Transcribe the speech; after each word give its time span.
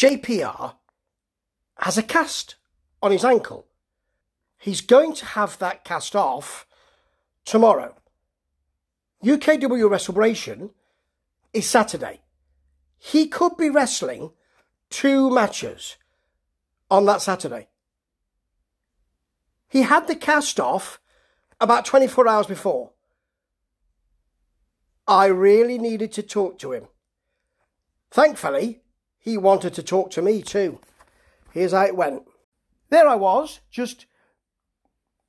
JPR 0.00 0.76
has 1.76 1.98
a 1.98 2.02
cast 2.02 2.54
on 3.02 3.12
his 3.12 3.22
ankle. 3.22 3.66
He's 4.56 4.80
going 4.80 5.12
to 5.16 5.26
have 5.26 5.58
that 5.58 5.84
cast 5.84 6.16
off 6.16 6.66
tomorrow. 7.44 7.94
UKW 9.22 9.90
Wrestlebration 9.90 10.70
is 11.52 11.68
Saturday. 11.68 12.22
He 12.96 13.26
could 13.26 13.58
be 13.58 13.68
wrestling 13.68 14.30
two 14.88 15.28
matches 15.28 15.98
on 16.90 17.04
that 17.04 17.20
Saturday. 17.20 17.68
He 19.68 19.82
had 19.82 20.06
the 20.06 20.16
cast 20.16 20.58
off 20.58 20.98
about 21.60 21.84
24 21.84 22.26
hours 22.26 22.46
before. 22.46 22.92
I 25.06 25.26
really 25.26 25.76
needed 25.76 26.10
to 26.12 26.22
talk 26.22 26.58
to 26.60 26.72
him. 26.72 26.88
Thankfully, 28.10 28.79
he 29.20 29.36
wanted 29.36 29.74
to 29.74 29.82
talk 29.82 30.10
to 30.12 30.22
me 30.22 30.42
too. 30.42 30.80
Here's 31.52 31.72
how 31.72 31.84
it 31.84 31.96
went. 31.96 32.24
There 32.88 33.06
I 33.06 33.14
was, 33.14 33.60
just 33.70 34.06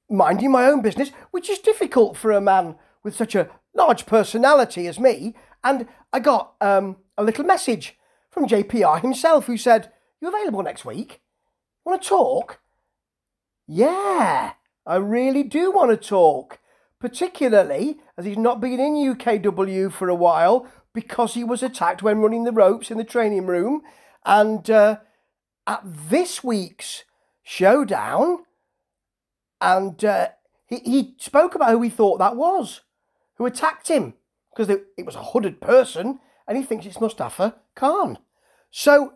minding 0.10 0.52
my 0.52 0.66
own 0.66 0.82
business, 0.82 1.12
which 1.32 1.50
is 1.50 1.60
difficult 1.60 2.18
for 2.18 2.32
a 2.32 2.42
man 2.42 2.76
with 3.04 3.16
such 3.16 3.36
a 3.36 3.50
large 3.74 4.06
personality 4.06 4.88
as 4.88 5.00
me. 5.00 5.36
And 5.64 5.88
I 6.12 6.20
got 6.20 6.54
um, 6.62 6.98
a 7.18 7.24
little 7.24 7.46
message 7.46 7.98
from 8.30 8.48
JPR 8.48 9.02
himself 9.02 9.46
who 9.46 9.58
said, 9.58 9.92
You 10.20 10.30
available 10.30 10.64
next 10.64 10.86
week? 10.86 11.22
Want 11.86 12.02
to 12.02 12.10
talk? 12.10 12.60
Yeah, 13.68 14.54
I 14.86 14.96
really 14.96 15.44
do 15.44 15.72
want 15.72 15.92
to 15.92 15.98
talk. 15.98 16.60
Particularly 17.00 17.98
as 18.16 18.26
he's 18.26 18.38
not 18.38 18.62
been 18.62 18.80
in 18.80 18.94
UKW 18.94 19.92
for 19.92 20.08
a 20.08 20.16
while 20.16 20.68
because 20.94 21.34
he 21.34 21.44
was 21.44 21.64
attacked 21.64 22.04
when 22.04 22.20
running 22.20 22.44
the 22.44 22.52
ropes 22.52 22.92
in 22.92 22.98
the 22.98 23.04
training 23.04 23.46
room. 23.46 23.82
And 24.26 24.70
uh, 24.70 24.98
at 25.66 25.82
this 25.84 26.44
week's 26.44 27.04
showdown, 27.44 28.46
and 29.60 30.04
uh, 30.04 30.30
he, 30.66 30.78
he 30.80 31.16
spoke 31.18 31.56
about 31.56 31.72
who 31.72 31.82
he 31.82 31.90
thought 31.90 32.18
that 32.20 32.36
was, 32.36 32.82
who 33.36 33.46
attacked 33.46 33.88
him, 33.88 34.16
because 34.52 34.70
it 34.70 35.06
was 35.06 35.16
a 35.16 35.24
hooded 35.24 35.62
person, 35.62 36.20
and 36.48 36.58
he 36.58 36.64
thinks 36.64 36.86
it's 36.86 37.00
Mustafa 37.00 37.56
Khan. 37.76 38.18
So 38.70 39.14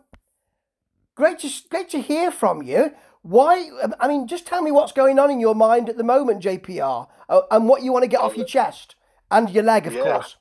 great 1.16 1.40
to 1.40 1.50
great 1.70 1.90
to 1.90 2.02
hear 2.02 2.32
from 2.32 2.62
you. 2.62 2.92
Why? 3.22 3.70
I 4.00 4.08
mean, 4.08 4.28
just 4.28 4.46
tell 4.46 4.62
me 4.62 4.72
what's 4.72 4.92
going 4.92 5.18
on 5.18 5.32
in 5.32 5.40
your 5.40 5.56
mind 5.56 5.90
at 5.90 5.98
the 5.98 6.04
moment, 6.04 6.44
JPR, 6.44 7.08
uh, 7.28 7.42
and 7.50 7.68
what 7.68 7.82
you 7.82 7.92
want 7.92 8.04
to 8.04 8.10
get 8.10 8.22
off 8.22 8.38
your 8.38 8.46
chest 8.46 8.96
and 9.32 9.50
your 9.50 9.64
leg, 9.64 9.88
of 9.88 9.94
yeah, 9.94 10.04
course. 10.04 10.38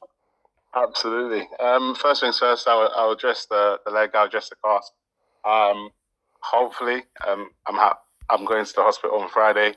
Absolutely. 0.75 1.49
Um, 1.61 1.95
first 1.97 2.21
things 2.23 2.39
first, 2.39 2.69
I'll, 2.69 2.91
I'll 2.97 3.13
address 3.13 3.47
the, 3.47 3.81
the 3.85 3.93
leg. 3.93 4.11
I'll 4.15 4.27
address 4.27 4.51
the 4.51 4.57
cast. 4.65 4.93
Um, 5.45 5.91
hopefully, 6.41 7.05
um, 7.27 7.51
I'm 7.67 7.75
ha- 7.77 7.99
I'm 8.31 8.45
going 8.45 8.65
to 8.65 8.73
the 8.75 8.83
hospital 8.83 9.19
on 9.21 9.29
Friday, 9.31 9.75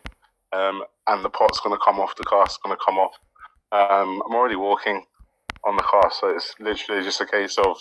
um, 0.54 0.84
and 1.08 1.26
the 1.26 1.30
pot's 1.30 1.60
going 1.62 1.76
to 1.78 1.84
come 1.84 2.00
off. 2.00 2.16
The 2.16 2.26
cast's 2.26 2.60
going 2.64 2.78
to 2.78 2.84
come 2.86 2.98
off. 2.98 3.14
Um, 3.72 4.22
I'm 4.28 4.36
already 4.36 4.56
walking 4.56 5.04
on 5.66 5.78
the 5.78 5.84
cast, 5.84 6.22
so 6.22 6.30
it's 6.30 6.56
literally 6.60 7.04
just 7.04 7.22
a 7.22 7.26
case 7.28 7.58
of 7.58 7.78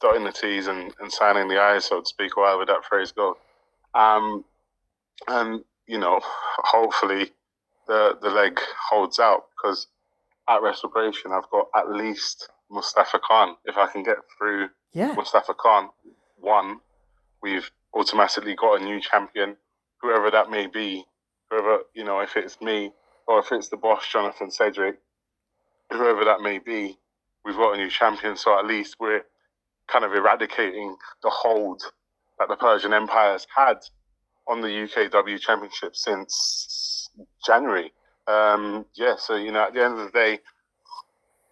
dotting 0.00 0.24
the 0.24 0.32
T's 0.32 0.66
and, 0.68 0.92
and 1.00 1.12
signing 1.12 1.48
the 1.48 1.60
I's, 1.60 1.86
so 1.86 2.00
to 2.00 2.06
speak, 2.06 2.36
or 2.38 2.46
however 2.46 2.66
that 2.66 2.84
phrase 2.88 3.12
goes. 3.12 3.36
Um, 3.94 4.44
and 5.28 5.62
you 5.88 5.98
know, 5.98 6.20
hopefully, 6.24 7.32
the 7.88 8.18
the 8.22 8.30
leg 8.30 8.60
holds 8.90 9.18
out 9.20 9.44
because 9.56 9.88
at 10.48 10.62
restoration, 10.62 11.32
I've 11.32 11.50
got 11.50 11.68
at 11.76 11.90
least 11.90 12.48
Mustafa 12.72 13.18
Khan. 13.18 13.56
If 13.64 13.76
I 13.76 13.86
can 13.86 14.02
get 14.02 14.16
through 14.36 14.70
yeah. 14.92 15.12
Mustafa 15.14 15.54
Khan, 15.54 15.90
one, 16.38 16.80
we've 17.42 17.70
automatically 17.94 18.54
got 18.54 18.80
a 18.80 18.84
new 18.84 19.00
champion, 19.00 19.56
whoever 20.00 20.30
that 20.30 20.50
may 20.50 20.66
be, 20.66 21.04
whoever, 21.50 21.80
you 21.94 22.04
know, 22.04 22.20
if 22.20 22.36
it's 22.36 22.60
me 22.60 22.92
or 23.28 23.38
if 23.38 23.52
it's 23.52 23.68
the 23.68 23.76
boss, 23.76 24.04
Jonathan 24.10 24.50
Cedric, 24.50 24.98
whoever 25.92 26.24
that 26.24 26.40
may 26.40 26.58
be, 26.58 26.98
we've 27.44 27.56
got 27.56 27.74
a 27.74 27.76
new 27.76 27.90
champion. 27.90 28.36
So 28.36 28.58
at 28.58 28.66
least 28.66 28.96
we're 28.98 29.22
kind 29.86 30.04
of 30.04 30.12
eradicating 30.12 30.96
the 31.22 31.30
hold 31.30 31.82
that 32.38 32.48
the 32.48 32.56
Persian 32.56 32.92
Empire 32.92 33.32
has 33.32 33.46
had 33.54 33.78
on 34.48 34.60
the 34.60 34.68
UKW 34.68 35.38
Championship 35.38 35.94
since 35.94 37.10
January. 37.44 37.92
Um, 38.26 38.86
yeah, 38.94 39.16
so, 39.18 39.36
you 39.36 39.52
know, 39.52 39.64
at 39.64 39.74
the 39.74 39.84
end 39.84 39.98
of 39.98 40.06
the 40.06 40.18
day, 40.18 40.38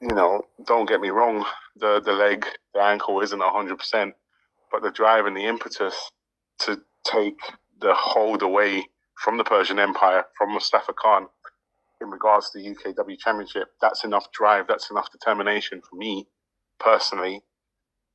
you 0.00 0.14
know, 0.14 0.42
don't 0.66 0.88
get 0.88 1.00
me 1.00 1.10
wrong, 1.10 1.44
the, 1.76 2.00
the 2.04 2.12
leg, 2.12 2.46
the 2.74 2.80
ankle 2.80 3.20
isn't 3.20 3.40
100%, 3.40 4.12
but 4.72 4.82
the 4.82 4.90
drive 4.90 5.26
and 5.26 5.36
the 5.36 5.46
impetus 5.46 6.10
to 6.60 6.80
take 7.04 7.38
the 7.80 7.94
hold 7.94 8.42
away 8.42 8.86
from 9.16 9.36
the 9.36 9.44
Persian 9.44 9.78
Empire, 9.78 10.24
from 10.36 10.52
Mustafa 10.52 10.92
Khan, 10.92 11.26
in 12.00 12.10
regards 12.10 12.50
to 12.50 12.58
the 12.58 12.74
UKW 12.74 13.18
Championship, 13.18 13.68
that's 13.80 14.04
enough 14.04 14.32
drive, 14.32 14.66
that's 14.66 14.90
enough 14.90 15.12
determination 15.12 15.82
for 15.82 15.96
me 15.96 16.26
personally 16.78 17.42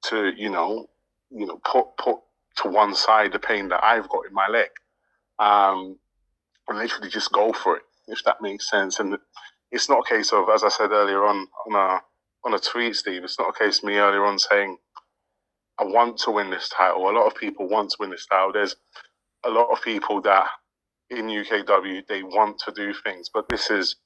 to, 0.06 0.31
you 0.35 0.50
know, 0.50 0.88
you 1.29 1.45
know, 1.45 1.59
put 1.63 1.95
put 1.97 2.18
to 2.57 2.69
one 2.69 2.95
side 2.95 3.31
the 3.31 3.40
pain 3.40 3.69
that 3.69 3.84
I've 3.84 4.09
got 4.09 4.25
in 4.28 4.34
my 4.34 4.47
leg. 4.47 4.69
Um, 5.38 6.00
and 6.68 6.79
literally 6.79 7.09
just 7.09 7.31
go 7.31 7.53
for 7.53 7.78
it, 7.78 7.84
if 8.07 8.24
that 8.24 8.41
makes 8.41 8.69
sense. 8.69 9.00
And 9.00 9.18
it's 9.72 9.90
not 9.90 10.06
a 10.06 10.09
case 10.16 10.34
of, 10.34 10.50
as 10.50 10.64
I 10.64 10.70
said 10.70 10.92
earlier 10.92 11.26
on 11.26 11.48
on 11.68 11.76
a 11.76 12.02
on 12.46 12.53
a 12.53 12.59
tweet, 12.59 12.96
Steve, 12.96 13.24
it's 13.24 13.40
not 13.40 13.50
a 13.56 13.59
case 13.59 13.80
of 13.80 13.86
me 13.86 13.98
earlier 13.98 14.26
on 14.26 14.40
saying 14.40 14.78
I 15.80 15.86
want 15.86 16.20
to 16.20 16.31
win 16.31 16.52
this 16.52 16.70
title. 16.70 17.09
A 17.09 17.12
lot 17.12 17.28
of 17.28 17.36
people 17.36 17.70
want 17.70 17.92
to 17.92 17.98
win 18.00 18.12
this 18.12 18.28
title. 18.28 18.54
There's 18.54 18.78
a 19.46 19.50
lot 19.52 19.72
of 19.72 19.81
people 19.84 20.22
that 20.24 20.48
in 21.12 21.28
UKW 21.28 22.08
they 22.08 22.24
want 22.24 22.59
to 22.66 22.74
do 22.74 22.94
things, 23.06 23.30
but 23.34 23.50
this 23.50 23.70
is 23.72 23.98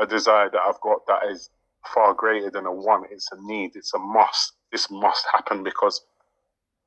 a 0.00 0.06
desire 0.06 0.50
that 0.50 0.60
I've 0.66 0.80
got 0.82 1.00
that 1.08 1.30
is 1.30 1.50
far 1.94 2.14
greater 2.14 2.50
than 2.50 2.66
a 2.66 2.72
want. 2.72 3.08
It's 3.12 3.28
a 3.32 3.36
need. 3.40 3.72
It's 3.76 3.94
a 3.94 3.98
must. 3.98 4.54
This 4.72 4.90
must 4.90 5.26
happen 5.32 5.64
because 5.64 6.02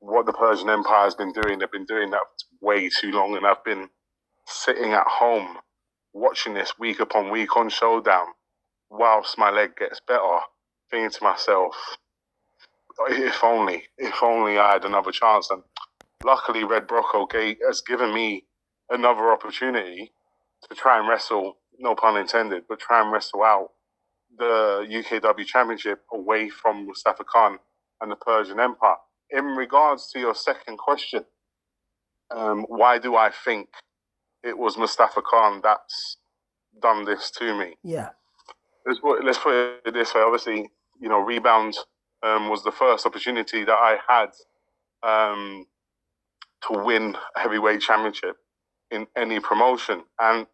what 0.00 0.26
the 0.26 0.32
Persian 0.32 0.70
Empire 0.70 1.04
has 1.04 1.14
been 1.14 1.32
doing, 1.32 1.58
they've 1.58 1.70
been 1.72 1.86
doing 1.86 2.10
that 2.10 2.20
way 2.60 2.88
too 2.88 3.12
long, 3.12 3.36
and 3.36 3.46
I've 3.46 3.64
been 3.64 3.88
sitting 4.46 4.92
at 4.92 5.06
home 5.06 5.58
watching 6.12 6.54
this 6.54 6.78
week 6.78 7.00
upon 7.00 7.30
week 7.30 7.56
on 7.56 7.68
Showdown, 7.68 8.26
whilst 8.90 9.38
my 9.38 9.50
leg 9.50 9.76
gets 9.76 10.00
better, 10.06 10.38
thinking 10.90 11.10
to 11.10 11.24
myself, 11.24 11.74
if 13.08 13.42
only, 13.42 13.84
if 13.98 14.22
only 14.22 14.58
I 14.58 14.72
had 14.72 14.84
another 14.84 15.12
chance. 15.12 15.50
And 15.50 15.62
luckily, 16.24 16.64
Red 16.64 16.86
Brocco 16.86 17.26
has 17.66 17.80
given 17.80 18.12
me 18.12 18.44
another 18.90 19.32
opportunity 19.32 20.12
to 20.68 20.74
try 20.74 20.98
and 20.98 21.08
wrestle, 21.08 21.56
no 21.78 21.94
pun 21.94 22.16
intended, 22.16 22.64
but 22.68 22.78
try 22.80 23.00
and 23.00 23.12
wrestle 23.12 23.42
out 23.42 23.70
the 24.36 24.86
UKW 24.88 25.46
Championship 25.46 26.02
away 26.12 26.48
from 26.48 26.86
Mustafa 26.86 27.24
Khan 27.24 27.58
and 28.00 28.10
the 28.10 28.16
Persian 28.16 28.60
Empire. 28.60 28.96
In 29.30 29.44
regards 29.44 30.10
to 30.12 30.18
your 30.18 30.34
second 30.34 30.78
question, 30.78 31.24
um, 32.30 32.64
why 32.68 32.98
do 32.98 33.16
I 33.16 33.30
think 33.30 33.68
it 34.42 34.56
was 34.56 34.76
Mustafa 34.76 35.22
Khan 35.22 35.60
that's 35.62 36.16
done 36.80 37.04
this 37.04 37.30
to 37.32 37.56
me? 37.56 37.76
Yeah. 37.82 38.10
Let's 38.86 39.00
put, 39.00 39.24
let's 39.24 39.38
put 39.38 39.80
it 39.84 39.94
this 39.94 40.14
way. 40.14 40.22
Obviously, 40.22 40.70
you 41.00 41.08
know, 41.08 41.20
rebound 41.20 41.76
um, 42.22 42.48
was 42.48 42.64
the 42.64 42.72
first 42.72 43.06
opportunity 43.06 43.64
that 43.64 43.72
I 43.72 43.98
had 44.08 44.30
um, 45.02 45.66
to 46.68 46.82
win 46.82 47.16
a 47.36 47.40
heavyweight 47.40 47.80
championship 47.80 48.36
in 48.90 49.06
any 49.16 49.40
promotion. 49.40 50.02
And 50.18 50.46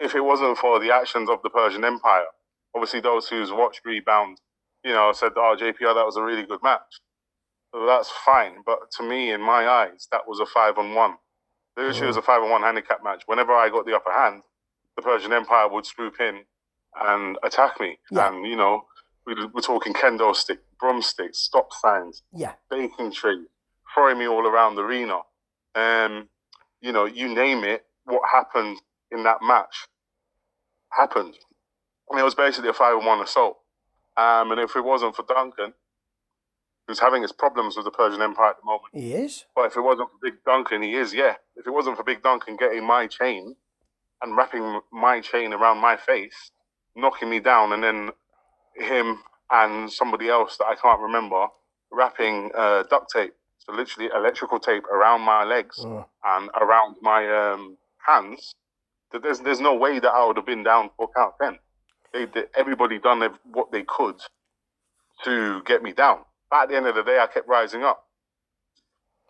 if 0.00 0.14
it 0.14 0.24
wasn't 0.24 0.58
for 0.58 0.80
the 0.80 0.92
actions 0.92 1.28
of 1.28 1.42
the 1.42 1.50
Persian 1.50 1.84
Empire, 1.84 2.26
obviously 2.74 3.00
those 3.00 3.28
who's 3.28 3.52
watched 3.52 3.84
Rebound, 3.84 4.38
you 4.84 4.92
know, 4.92 5.12
said, 5.12 5.32
"Oh, 5.36 5.56
JPR, 5.58 5.94
that 5.94 6.06
was 6.06 6.16
a 6.16 6.22
really 6.22 6.44
good 6.44 6.62
match." 6.62 7.00
So 7.72 7.86
that's 7.86 8.10
fine, 8.24 8.62
but 8.64 8.90
to 8.98 9.02
me, 9.02 9.32
in 9.32 9.40
my 9.40 9.66
eyes, 9.66 10.06
that 10.12 10.28
was 10.28 10.40
a 10.40 10.46
five 10.46 10.78
on 10.78 10.94
one. 10.94 11.14
Mm-hmm. 11.78 12.06
was 12.06 12.16
a 12.16 12.22
five 12.22 12.42
on 12.42 12.50
one 12.50 12.62
handicap 12.62 13.02
match. 13.02 13.22
Whenever 13.26 13.52
I 13.52 13.68
got 13.68 13.86
the 13.86 13.94
upper 13.94 14.12
hand, 14.12 14.42
the 14.96 15.02
Persian 15.02 15.32
Empire 15.32 15.68
would 15.68 15.86
swoop 15.86 16.20
in 16.20 16.40
and 17.00 17.36
attack 17.42 17.80
me, 17.80 17.98
yeah. 18.10 18.28
and 18.28 18.46
you 18.46 18.56
know, 18.56 18.84
we're 19.26 19.60
talking 19.60 19.92
kendo 19.92 20.34
stick, 20.34 20.60
broomsticks, 20.78 21.38
stop 21.38 21.72
signs, 21.72 22.22
yeah, 22.32 22.52
baking 22.70 23.10
tree, 23.12 23.46
throwing 23.92 24.18
me 24.18 24.28
all 24.28 24.46
around 24.46 24.76
the 24.76 24.82
arena. 24.82 25.18
Um, 25.74 26.28
you 26.80 26.92
know, 26.92 27.06
you 27.06 27.34
name 27.34 27.64
it, 27.64 27.84
what 28.04 28.22
happened 28.30 28.78
in 29.10 29.24
that 29.24 29.38
match 29.42 29.86
happened. 30.90 31.34
And 32.10 32.20
it 32.20 32.22
was 32.22 32.34
basically 32.34 32.68
a 32.68 32.74
5 32.74 33.04
1 33.04 33.20
assault. 33.20 33.58
Um, 34.16 34.52
and 34.52 34.60
if 34.60 34.76
it 34.76 34.84
wasn't 34.84 35.16
for 35.16 35.24
Duncan, 35.24 35.72
who's 36.86 36.98
having 37.00 37.22
his 37.22 37.32
problems 37.32 37.76
with 37.76 37.84
the 37.84 37.90
Persian 37.90 38.22
Empire 38.22 38.50
at 38.50 38.56
the 38.60 38.66
moment. 38.66 38.84
He 38.92 39.12
is. 39.12 39.44
But 39.54 39.66
if 39.66 39.76
it 39.76 39.80
wasn't 39.80 40.10
for 40.10 40.18
Big 40.22 40.34
Duncan, 40.44 40.82
he 40.82 40.94
is, 40.94 41.14
yeah. 41.14 41.34
If 41.56 41.66
it 41.66 41.70
wasn't 41.70 41.96
for 41.96 42.04
Big 42.04 42.22
Duncan 42.22 42.56
getting 42.56 42.84
my 42.84 43.06
chain 43.06 43.56
and 44.22 44.36
wrapping 44.36 44.80
my 44.92 45.20
chain 45.20 45.52
around 45.52 45.78
my 45.78 45.96
face, 45.96 46.50
knocking 46.94 47.30
me 47.30 47.40
down, 47.40 47.72
and 47.72 47.82
then 47.82 48.10
him 48.76 49.20
and 49.50 49.90
somebody 49.92 50.28
else 50.28 50.56
that 50.58 50.66
I 50.66 50.74
can't 50.74 51.00
remember 51.00 51.46
wrapping 51.90 52.50
uh, 52.54 52.82
duct 52.84 53.10
tape 53.12 53.34
so 53.58 53.72
literally 53.72 54.10
electrical 54.14 54.58
tape 54.58 54.84
around 54.86 55.22
my 55.22 55.44
legs 55.44 55.78
and 56.24 56.50
around 56.60 56.96
my 57.00 57.52
um, 57.52 57.76
hands, 58.04 58.54
that 59.12 59.22
there's 59.22 59.40
there's 59.40 59.60
no 59.60 59.74
way 59.74 59.98
that 59.98 60.10
I 60.10 60.26
would 60.26 60.36
have 60.36 60.46
been 60.46 60.62
down 60.62 60.90
for 60.96 61.08
count 61.16 61.34
ten. 61.40 61.58
They, 62.12 62.26
they 62.26 62.44
everybody 62.56 62.98
done 62.98 63.22
what 63.44 63.72
they 63.72 63.82
could 63.82 64.16
to 65.24 65.62
get 65.64 65.82
me 65.82 65.92
down. 65.92 66.20
At 66.54 66.68
the 66.68 66.76
end 66.76 66.86
of 66.86 66.94
the 66.94 67.02
day, 67.02 67.18
I 67.18 67.26
kept 67.26 67.48
rising 67.48 67.82
up. 67.82 68.04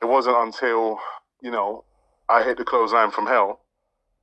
It 0.03 0.07
wasn't 0.07 0.37
until 0.37 0.99
you 1.41 1.51
know 1.51 1.85
I 2.29 2.43
hit 2.43 2.59
the 2.59 2.65
clothesline 2.65 3.11
from 3.11 3.27
hell, 3.27 3.61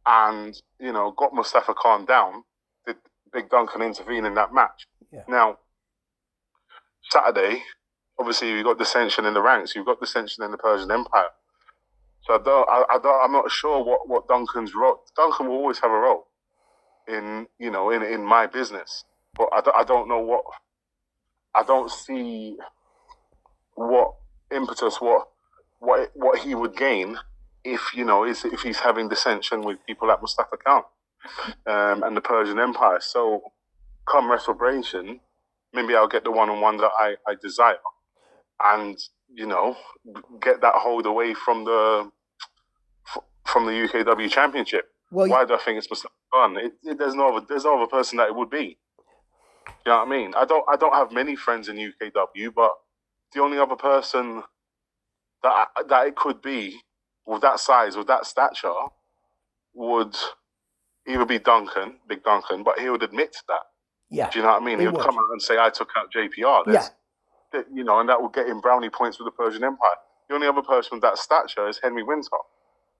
and 0.05 0.55
you 0.79 0.93
know 0.93 1.11
got 1.11 1.33
Mustafa 1.33 1.73
Khan 1.73 2.05
down. 2.05 2.43
Did 2.85 2.97
Big 3.33 3.49
Duncan 3.49 3.81
intervene 3.81 4.25
in 4.25 4.35
that 4.35 4.53
match? 4.53 4.87
Yeah. 5.11 5.23
Now 5.27 5.57
Saturday, 7.09 7.63
obviously 8.19 8.49
you've 8.49 8.65
got 8.65 8.77
dissension 8.77 9.25
in 9.25 9.33
the 9.33 9.41
ranks. 9.41 9.75
You've 9.75 9.85
got 9.85 9.99
dissension 9.99 10.43
in 10.43 10.51
the 10.51 10.57
Persian 10.57 10.91
Empire. 10.91 11.29
So 12.21 12.35
I 12.35 12.37
don't, 12.37 12.69
I, 12.69 12.83
I 12.91 12.99
don't, 12.99 13.23
I'm 13.23 13.31
not 13.31 13.49
sure 13.49 13.83
what, 13.83 14.07
what 14.07 14.27
Duncan's 14.27 14.75
role. 14.75 15.01
Duncan 15.15 15.47
will 15.47 15.55
always 15.55 15.79
have 15.79 15.91
a 15.91 15.97
role 15.97 16.27
in, 17.07 17.47
you 17.59 17.71
know, 17.71 17.89
in, 17.89 18.03
in 18.03 18.23
my 18.23 18.45
business, 18.45 19.03
but 19.35 19.49
I 19.51 19.61
don't, 19.61 19.75
I 19.75 19.83
don't 19.83 20.07
know 20.07 20.19
what, 20.19 20.43
I 21.55 21.63
don't 21.63 21.89
see 21.89 22.57
what 23.75 24.13
impetus, 24.51 24.99
what, 24.99 25.27
what, 25.79 26.11
what 26.13 26.39
he 26.39 26.55
would 26.55 26.75
gain 26.75 27.17
if 27.63 27.93
you 27.95 28.05
know, 28.05 28.23
is 28.23 28.43
if 28.45 28.61
he's 28.61 28.79
having 28.79 29.07
dissension 29.09 29.61
with 29.61 29.77
people 29.85 30.11
at 30.11 30.21
Mustafa 30.21 30.57
Khan 30.57 30.83
um, 31.67 32.03
and 32.03 32.17
the 32.17 32.21
Persian 32.21 32.59
Empire. 32.59 32.99
So, 32.99 33.51
come 34.09 34.25
WrestleBration, 34.25 35.19
maybe 35.73 35.95
I'll 35.95 36.07
get 36.07 36.23
the 36.23 36.31
one-on-one 36.31 36.77
that 36.77 36.91
I, 36.97 37.15
I 37.27 37.35
desire, 37.41 37.75
and 38.63 38.97
you 39.33 39.45
know, 39.45 39.77
get 40.41 40.61
that 40.61 40.73
hold 40.75 41.05
away 41.05 41.33
from 41.33 41.63
the 41.65 42.11
f- 43.07 43.23
from 43.45 43.65
the 43.65 43.71
UKW 43.71 44.29
Championship. 44.29 44.89
Well, 45.11 45.27
Why 45.29 45.45
do 45.45 45.53
I 45.53 45.57
think 45.59 45.77
it's 45.77 45.89
Mustafa 45.89 46.13
Khan? 46.33 46.57
It, 46.57 46.73
it, 46.83 46.97
there's 46.97 47.15
no 47.15 47.35
other, 47.35 47.45
there's 47.47 47.63
no 47.65 47.77
other 47.77 47.87
person 47.89 48.17
that 48.17 48.27
it 48.29 48.35
would 48.35 48.49
be. 48.49 48.77
You 49.85 49.91
know 49.91 49.99
what 49.99 50.07
I 50.07 50.09
mean? 50.09 50.33
I 50.35 50.45
don't 50.45 50.65
I 50.67 50.75
don't 50.75 50.93
have 50.93 51.11
many 51.11 51.35
friends 51.35 51.69
in 51.69 51.75
UKW, 51.77 52.53
but 52.55 52.71
the 53.33 53.41
only 53.41 53.57
other 53.57 53.75
person 53.75 54.43
that 55.43 55.49
I, 55.77 55.83
that 55.89 56.07
it 56.07 56.15
could 56.15 56.41
be 56.41 56.79
with 57.25 57.41
that 57.41 57.59
size, 57.59 57.95
with 57.95 58.07
that 58.07 58.25
stature, 58.25 58.73
would 59.73 60.15
either 61.07 61.25
be 61.25 61.39
Duncan, 61.39 61.97
Big 62.07 62.23
Duncan, 62.23 62.63
but 62.63 62.79
he 62.79 62.89
would 62.89 63.03
admit 63.03 63.31
to 63.33 63.39
that. 63.47 63.61
yeah, 64.09 64.29
Do 64.29 64.39
you 64.39 64.43
know 64.45 64.51
what 64.51 64.61
I 64.61 64.65
mean? 64.65 64.79
He 64.79 64.83
He 64.83 64.87
would 64.87 64.97
would. 64.97 65.05
come 65.05 65.17
out 65.17 65.29
and 65.31 65.41
say, 65.41 65.57
"I 65.57 65.69
took 65.69 65.89
out 65.97 66.11
JPR." 66.11 66.63
yeah, 66.67 66.71
There's- 66.73 66.91
that- 67.51 67.67
you 67.73 67.83
know, 67.83 67.99
and 67.99 68.09
that 68.09 68.21
would 68.21 68.33
get 68.33 68.47
him 68.47 68.61
brownie 68.61 68.89
points 68.89 69.19
with 69.19 69.25
the 69.25 69.31
Persian 69.31 69.63
Empire. 69.63 69.97
The 70.29 70.35
only 70.35 70.47
other 70.47 70.61
person 70.61 70.95
with 70.97 71.01
that 71.03 71.17
stature 71.17 71.67
is 71.67 71.79
Henry 71.79 72.03
Winter. 72.03 72.37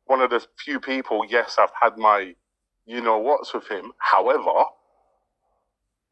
One 0.06 0.22
of 0.22 0.30
the 0.30 0.46
few 0.60 0.80
people, 0.80 1.24
yes, 1.26 1.58
I've 1.58 1.72
had 1.80 1.98
my, 1.98 2.36
you 2.86 3.02
know, 3.02 3.18
what's 3.20 3.54
with 3.54 3.68
him. 3.70 3.94
However, 4.00 4.66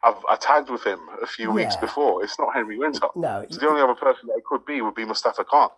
I've 0.04 0.16
I 0.30 0.36
tagged 0.38 0.70
with 0.70 0.84
him 0.84 1.00
a 1.22 1.28
few 1.28 1.52
weeks 1.52 1.76
Yeah. 1.76 1.82
before. 1.82 2.24
It's 2.24 2.40
not 2.40 2.54
Henry 2.54 2.78
Winter. 2.78 3.08
no, 3.16 3.46
So 3.50 3.60
the 3.60 3.68
only 3.68 3.82
other 3.82 3.96
person 3.96 4.28
that 4.28 4.36
it 4.38 4.46
could 4.46 4.66
be 4.66 4.82
would 4.82 4.96
be 4.96 5.06
Mustafa 5.06 5.44
Khan. 5.44 5.70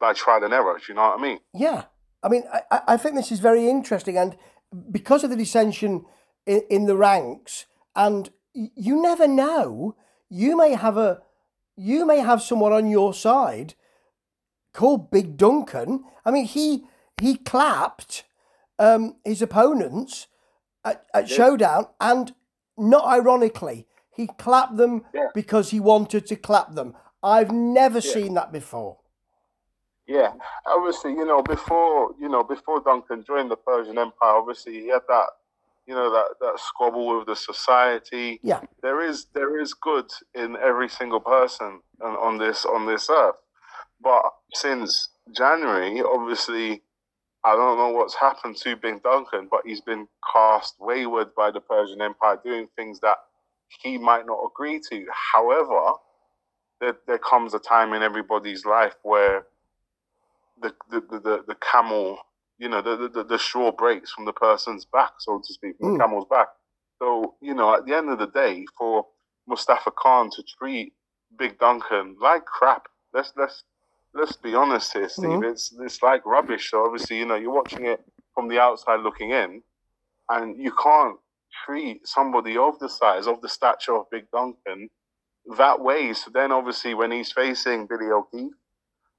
By 0.00 0.12
trial 0.12 0.44
and 0.44 0.52
error, 0.52 0.76
do 0.78 0.84
you 0.88 0.94
know 0.94 1.02
what 1.08 1.18
I 1.18 1.22
mean? 1.22 1.38
Yeah, 1.54 1.84
I 2.22 2.28
mean, 2.28 2.44
I, 2.52 2.80
I- 2.88 2.96
think 2.98 3.14
this 3.14 3.32
is 3.32 3.40
very 3.40 3.68
interesting, 3.68 4.18
and 4.18 4.36
because 4.90 5.24
of 5.24 5.30
the 5.30 5.36
dissension 5.36 6.04
in, 6.44 6.62
in 6.68 6.86
the 6.86 6.96
ranks, 6.96 7.64
and 7.94 8.28
you 8.52 9.00
never 9.00 9.26
know, 9.26 9.96
you 10.28 10.54
may 10.56 10.74
have 10.74 10.98
a, 10.98 11.22
you 11.76 12.04
may 12.06 12.18
have 12.18 12.42
someone 12.42 12.72
on 12.74 12.88
your 12.90 13.14
side 13.14 13.74
called 14.74 15.10
Big 15.10 15.36
Duncan. 15.38 16.04
I 16.26 16.30
mean, 16.30 16.44
he 16.44 16.84
he 17.20 17.36
clapped 17.36 18.24
um, 18.78 19.16
his 19.24 19.40
opponents 19.40 20.26
at, 20.84 21.06
at 21.14 21.28
Showdown, 21.30 21.86
and 22.00 22.34
not 22.76 23.04
ironically, 23.06 23.86
he 24.14 24.26
clapped 24.38 24.76
them 24.76 25.04
Yeah. 25.12 25.28
because 25.34 25.70
he 25.70 25.80
wanted 25.80 26.26
to 26.26 26.36
clap 26.36 26.72
them. 26.74 26.94
I've 27.22 27.50
never 27.50 28.00
seen 28.00 28.34
that 28.34 28.52
before. 28.52 28.98
Yeah, 30.06 30.32
obviously, 30.66 31.12
you 31.12 31.24
know, 31.24 31.42
before 31.42 32.12
you 32.20 32.28
know, 32.28 32.44
before 32.44 32.80
Duncan 32.80 33.24
joined 33.24 33.50
the 33.50 33.56
Persian 33.56 33.98
Empire, 33.98 34.36
obviously 34.36 34.74
he 34.80 34.88
had 34.88 35.02
that, 35.08 35.26
you 35.86 35.94
know, 35.94 36.10
that 36.12 36.26
that 36.40 36.60
squabble 36.60 37.18
with 37.18 37.26
the 37.26 37.34
society. 37.34 38.38
Yeah. 38.42 38.60
There 38.82 39.00
is 39.02 39.26
there 39.34 39.58
is 39.58 39.74
good 39.74 40.08
in 40.34 40.56
every 40.62 40.88
single 40.88 41.18
person 41.20 41.80
on, 42.00 42.12
on 42.16 42.38
this 42.38 42.64
on 42.64 42.86
this 42.86 43.10
earth, 43.10 43.34
but 44.00 44.22
since 44.54 45.08
January, 45.32 46.00
obviously, 46.02 46.82
I 47.44 47.54
don't 47.56 47.78
know 47.78 47.90
what's 47.90 48.14
happened 48.14 48.56
to 48.58 48.76
Big 48.76 49.02
Duncan, 49.02 49.48
but 49.50 49.62
he's 49.64 49.80
been 49.80 50.08
cast 50.32 50.74
wayward 50.80 51.34
by 51.36 51.50
the 51.50 51.60
Persian 51.60 52.02
Empire, 52.02 52.40
doing 52.44 52.68
things 52.76 53.00
that 53.00 53.16
he 53.82 53.98
might 53.98 54.26
not 54.26 54.40
agree 54.44 54.80
to. 54.90 55.06
However, 55.34 55.92
there, 56.80 56.96
there 57.06 57.18
comes 57.18 57.54
a 57.54 57.58
time 57.58 57.92
in 57.94 58.02
everybody's 58.02 58.64
life 58.66 58.96
where 59.02 59.46
the 60.60 60.74
the, 60.90 61.00
the, 61.00 61.20
the, 61.20 61.44
the 61.48 61.56
camel, 61.56 62.18
you 62.58 62.68
know, 62.68 62.82
the, 62.82 63.08
the, 63.08 63.24
the 63.24 63.38
straw 63.38 63.72
breaks 63.72 64.12
from 64.12 64.24
the 64.24 64.32
person's 64.32 64.84
back, 64.86 65.12
so 65.18 65.40
to 65.44 65.52
speak, 65.54 65.76
from 65.78 65.90
Mm. 65.90 65.98
the 65.98 66.04
camel's 66.04 66.26
back. 66.30 66.48
So, 67.00 67.36
you 67.40 67.54
know, 67.54 67.74
at 67.74 67.86
the 67.86 67.94
end 67.96 68.10
of 68.10 68.18
the 68.18 68.28
day, 68.28 68.66
for 68.78 69.06
Mustafa 69.46 69.90
Khan 69.92 70.30
to 70.30 70.42
treat 70.58 70.94
Big 71.38 71.58
Duncan 71.58 72.16
like 72.20 72.44
crap, 72.46 72.86
let's 73.14 73.32
let's 73.36 73.64
let's 74.16 74.36
be 74.36 74.54
honest 74.54 74.92
here, 74.92 75.08
Steve. 75.08 75.28
Mhm. 75.40 75.50
It's 75.50 75.72
it's 75.80 76.02
like 76.02 76.24
rubbish. 76.26 76.70
So 76.70 76.84
obviously, 76.84 77.18
you 77.18 77.26
know, 77.26 77.34
you're 77.36 77.52
watching 77.54 77.86
it 77.86 78.00
from 78.34 78.48
the 78.48 78.58
outside 78.60 79.00
looking 79.00 79.30
in, 79.30 79.62
and 80.28 80.60
you 80.60 80.72
can't 80.72 81.18
treat 81.64 82.06
somebody 82.06 82.56
of 82.56 82.78
the 82.78 82.88
size, 82.88 83.26
of 83.26 83.40
the 83.40 83.48
stature 83.48 83.94
of 83.94 84.10
Big 84.10 84.30
Duncan 84.30 84.90
that 85.56 85.80
way. 85.80 86.12
So 86.12 86.30
then 86.30 86.52
obviously 86.52 86.94
when 86.94 87.10
he's 87.12 87.32
facing 87.32 87.86
Billy 87.86 88.10
O'Keefe 88.10 88.52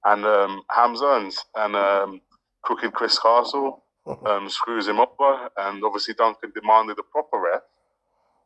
and 0.05 0.25
um, 0.25 0.61
Hamza 0.69 1.07
and, 1.21 1.33
and 1.55 1.75
um, 1.75 2.21
Crooked 2.63 2.93
Chris 2.93 3.17
Castle 3.19 3.83
um, 4.25 4.49
screws 4.49 4.87
him 4.87 4.99
over, 4.99 5.49
and 5.57 5.83
obviously 5.83 6.13
Duncan 6.13 6.51
demanded 6.53 6.97
a 6.99 7.03
proper 7.03 7.39
ref. 7.39 7.61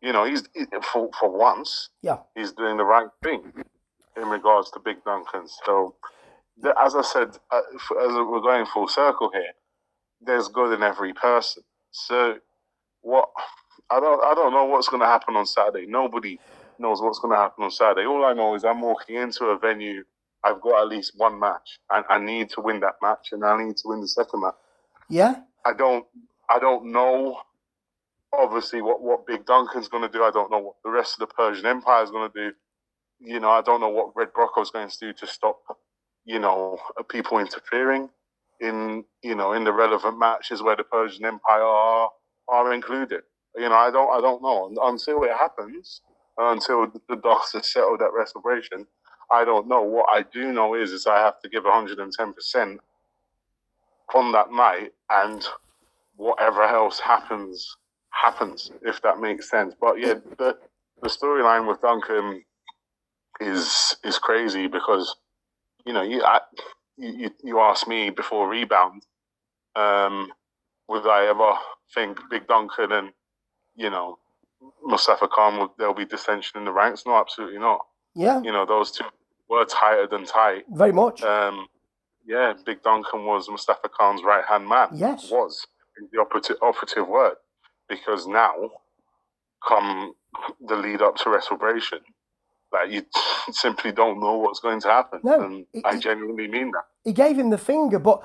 You 0.02 0.14
know, 0.14 0.24
he's 0.26 0.44
he- 0.54 0.66
for 0.92 1.10
for 1.20 1.30
once, 1.30 1.90
Yeah. 2.02 2.20
he's 2.36 2.52
doing 2.54 2.78
the 2.78 2.86
right 2.86 3.10
thing 3.24 3.52
in 4.18 4.28
regards 4.30 4.72
to 4.72 4.80
Big 4.80 5.04
Duncan. 5.04 5.48
So, 5.66 5.96
the, 6.62 6.76
as 6.80 6.96
I 6.96 7.02
said, 7.02 7.38
uh, 7.52 7.62
f- 7.76 7.98
as 8.04 8.14
we're 8.14 8.42
going 8.42 8.66
full 8.68 8.88
circle 8.88 9.32
here, 9.34 9.54
there's 10.22 10.48
good 10.50 10.74
in 10.74 10.84
every 10.84 11.14
person. 11.14 11.64
So, 11.92 12.36
what 13.02 13.30
I 13.90 14.00
don't 14.00 14.24
I 14.24 14.34
don't 14.36 14.54
know 14.54 14.66
what's 14.66 14.90
going 14.90 15.02
to 15.02 15.08
happen 15.08 15.36
on 15.36 15.46
Saturday. 15.46 15.88
Nobody 15.88 16.40
knows 16.80 17.02
what's 17.02 17.20
going 17.20 17.34
to 17.34 17.40
happen 17.42 17.64
on 17.66 17.72
Saturday. 17.72 18.06
All 18.08 18.26
I 18.26 18.34
know 18.34 18.56
is 18.56 18.64
I'm 18.64 18.82
walking 18.82 19.18
into 19.18 19.46
a 19.46 19.58
venue. 19.60 20.04
I've 20.44 20.62
got 20.62 20.82
at 20.84 20.88
least 20.90 21.14
one 21.18 21.40
match, 21.40 21.80
and 21.92 22.06
I 22.10 22.20
need 22.20 22.50
to 22.52 22.62
win 22.62 22.80
that 22.82 22.96
match, 23.02 23.30
and 23.32 23.46
I 23.46 23.64
need 23.64 23.78
to 23.78 23.90
win 23.90 24.02
the 24.02 24.08
second 24.08 24.42
match. 24.42 24.56
Yeah. 25.10 25.36
I 25.66 25.74
don't 25.74 26.06
I 26.50 26.60
don't 26.60 26.92
know 26.92 27.40
obviously 28.34 28.82
what, 28.82 29.02
what 29.02 29.28
Big 29.28 29.46
Duncan's 29.46 29.88
gonna 29.90 30.10
do. 30.10 30.24
I 30.24 30.32
don't 30.32 30.52
know 30.52 30.60
what 30.60 30.76
the 30.84 30.92
rest 30.92 31.16
of 31.22 31.28
the 31.28 31.34
Persian 31.36 31.66
Empire 31.66 32.04
is 32.04 32.12
gonna 32.12 32.32
do. 32.34 32.52
You 33.20 33.40
know, 33.40 33.50
I 33.52 33.62
don't 33.62 33.82
know 33.82 33.90
what 33.90 34.16
Red 34.16 34.34
Brocco's 34.34 34.72
going 34.72 34.90
to 34.90 35.00
do 35.00 35.14
to 35.14 35.28
stop, 35.28 35.60
you 36.26 36.40
know, 36.40 36.80
people 37.10 37.40
interfering 37.40 38.10
in 38.60 39.04
you 39.24 39.36
know 39.36 39.54
in 39.54 39.64
the 39.64 39.74
relevant 39.74 40.20
matches 40.20 40.62
where 40.62 40.76
the 40.76 40.84
Persian 40.84 41.26
Empire 41.26 41.64
are 41.64 42.10
are 42.48 42.74
included. 42.74 43.22
You 43.56 43.70
know, 43.70 43.76
I 43.76 43.92
don't 43.92 44.10
I 44.16 44.22
don't 44.22 44.42
know 44.42 44.72
until 44.84 45.24
it 45.24 45.32
happens, 45.32 46.02
until 46.38 46.88
the 47.10 47.16
dust 47.18 47.56
is 47.56 47.72
settled 47.72 48.02
at 48.02 48.14
Restoration. 48.14 48.86
I 49.32 49.46
don't 49.46 49.68
know. 49.68 49.82
What 49.82 50.08
I 50.14 50.24
do 50.24 50.52
know 50.52 50.76
is 50.76 50.92
is 50.92 51.08
I 51.08 51.18
have 51.20 51.40
to 51.42 51.50
give 51.50 51.64
110 51.64 52.34
percent 52.34 52.80
on 54.14 54.32
that 54.34 54.52
night, 54.52 54.92
and 55.10 55.46
whatever 56.16 56.64
else 56.64 57.00
happens 57.00 57.76
happens. 58.12 58.72
If 58.84 59.02
that 59.02 59.20
makes 59.20 59.50
sense. 59.50 59.74
But 59.80 60.00
yeah, 60.00 60.16
the 60.38 60.58
the 61.02 61.10
storyline 61.10 61.68
with 61.68 61.82
Duncan 61.82 62.44
is 63.40 63.96
is 64.04 64.20
crazy 64.20 64.68
because 64.68 65.16
you 65.86 65.94
know 65.94 66.02
you 66.02 66.24
I, 66.24 66.40
you 66.98 67.32
you 67.44 67.60
asked 67.60 67.88
me 67.88 68.10
before 68.10 68.48
rebound, 68.48 69.06
um, 69.76 70.32
would 70.88 71.08
I 71.08 71.28
ever 71.28 71.54
think 71.94 72.20
Big 72.30 72.48
Duncan 72.48 72.92
and 72.92 73.10
you 73.76 73.90
know 73.90 74.18
Mustafa 74.84 75.28
Khan 75.28 75.60
would 75.60 75.70
there'll 75.78 75.94
be 75.94 76.06
dissension 76.06 76.60
in 76.60 76.66
the 76.66 76.72
ranks? 76.72 77.04
No, 77.06 77.16
absolutely 77.16 77.60
not. 77.60 77.80
Yeah. 78.16 78.42
You 78.42 78.52
know 78.52 78.66
those 78.66 78.92
two 78.92 79.06
were 79.50 79.66
tighter 79.66 80.08
than 80.08 80.26
tight. 80.26 80.64
Very 80.70 80.92
much. 80.92 81.24
Um, 81.24 81.68
yeah, 82.26 82.54
Big 82.66 82.84
Duncan 82.84 83.26
was 83.26 83.50
Mustafa 83.50 83.90
Khan's 83.90 84.24
right 84.24 84.46
hand 84.46 84.68
man. 84.68 84.90
Yes. 84.94 85.30
Was 85.32 85.66
the 86.12 86.20
operative, 86.20 86.58
operative 86.62 87.08
word. 87.08 87.36
Because 87.90 88.26
now, 88.28 88.54
come 89.68 90.14
the 90.66 90.76
lead 90.76 91.02
up 91.02 91.18
to 91.18 91.30
Restoration, 91.30 92.00
Like 92.72 92.92
you 92.92 93.06
simply 93.52 93.92
don't 93.92 94.20
know 94.20 94.38
what's 94.38 94.60
going 94.60 94.80
to 94.82 94.88
happen. 94.88 95.20
No, 95.24 95.42
and 95.42 95.66
it- 95.74 95.86
I 95.86 95.98
genuinely 95.98 96.48
mean 96.48 96.72
that. 96.72 96.84
he 97.04 97.14
gave 97.14 97.38
him 97.38 97.50
the 97.50 97.58
finger, 97.58 98.00
but 98.00 98.24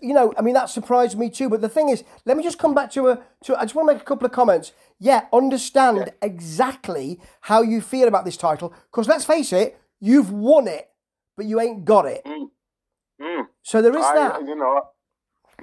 you 0.00 0.14
know, 0.14 0.32
I 0.38 0.42
mean, 0.42 0.54
that 0.54 0.70
surprised 0.70 1.18
me 1.18 1.28
too. 1.30 1.48
But 1.48 1.60
the 1.60 1.68
thing 1.68 1.88
is, 1.88 2.04
let 2.24 2.36
me 2.36 2.42
just 2.42 2.58
come 2.58 2.74
back 2.74 2.90
to 2.92 3.08
a. 3.08 3.22
To, 3.44 3.58
I 3.58 3.62
just 3.62 3.74
want 3.74 3.88
to 3.88 3.94
make 3.94 4.02
a 4.02 4.04
couple 4.04 4.26
of 4.26 4.32
comments. 4.32 4.72
Yeah, 5.00 5.26
understand 5.32 6.12
exactly 6.22 7.20
how 7.42 7.62
you 7.62 7.80
feel 7.80 8.06
about 8.08 8.24
this 8.24 8.36
title, 8.36 8.72
because 8.90 9.08
let's 9.08 9.24
face 9.24 9.52
it, 9.52 9.78
you've 10.00 10.30
won 10.30 10.68
it, 10.68 10.90
but 11.36 11.46
you 11.46 11.60
ain't 11.60 11.84
got 11.84 12.06
it. 12.06 12.22
Mm. 12.24 13.46
So 13.62 13.80
there 13.82 13.96
is 13.96 14.04
I, 14.04 14.14
that. 14.14 14.40
you 14.46 14.54
know, 14.54 14.82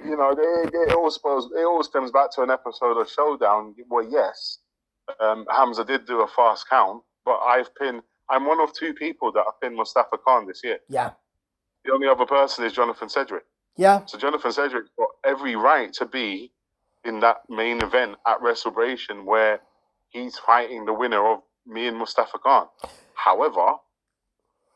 you 0.04 0.16
know, 0.16 0.30
it, 0.36 0.70
it 0.74 0.94
all 0.94 1.10
suppose 1.10 1.48
it 1.56 1.64
all 1.64 1.82
stems 1.82 2.10
back 2.10 2.30
to 2.32 2.42
an 2.42 2.50
episode 2.50 2.98
of 2.98 3.08
Showdown. 3.10 3.74
Well, 3.88 4.06
yes, 4.08 4.58
um, 5.20 5.46
Hamza 5.50 5.84
did 5.84 6.06
do 6.06 6.20
a 6.22 6.26
fast 6.28 6.68
count, 6.68 7.02
but 7.24 7.38
I've 7.38 7.74
pinned. 7.76 8.02
I'm 8.30 8.46
one 8.46 8.60
of 8.60 8.72
two 8.72 8.94
people 8.94 9.32
that 9.32 9.44
have 9.44 9.60
pinned 9.60 9.76
Mustafa 9.76 10.16
Khan 10.24 10.46
this 10.46 10.62
year. 10.64 10.78
Yeah, 10.88 11.10
The 11.84 11.92
only 11.92 12.08
other 12.08 12.26
person 12.26 12.64
is 12.64 12.72
Jonathan 12.72 13.08
Cedric. 13.08 13.44
yeah, 13.76 14.04
So 14.06 14.18
Jonathan 14.18 14.52
Cedric's 14.52 14.90
got 14.98 15.08
every 15.24 15.56
right 15.56 15.92
to 15.94 16.06
be 16.06 16.52
in 17.04 17.20
that 17.20 17.38
main 17.48 17.82
event 17.82 18.16
at 18.26 18.40
WrestleBration 18.40 19.24
where 19.24 19.60
he's 20.08 20.38
fighting 20.38 20.84
the 20.84 20.92
winner 20.92 21.26
of 21.32 21.40
me 21.66 21.86
and 21.88 21.96
Mustafa 21.98 22.38
Khan. 22.38 22.66
However, 23.14 23.74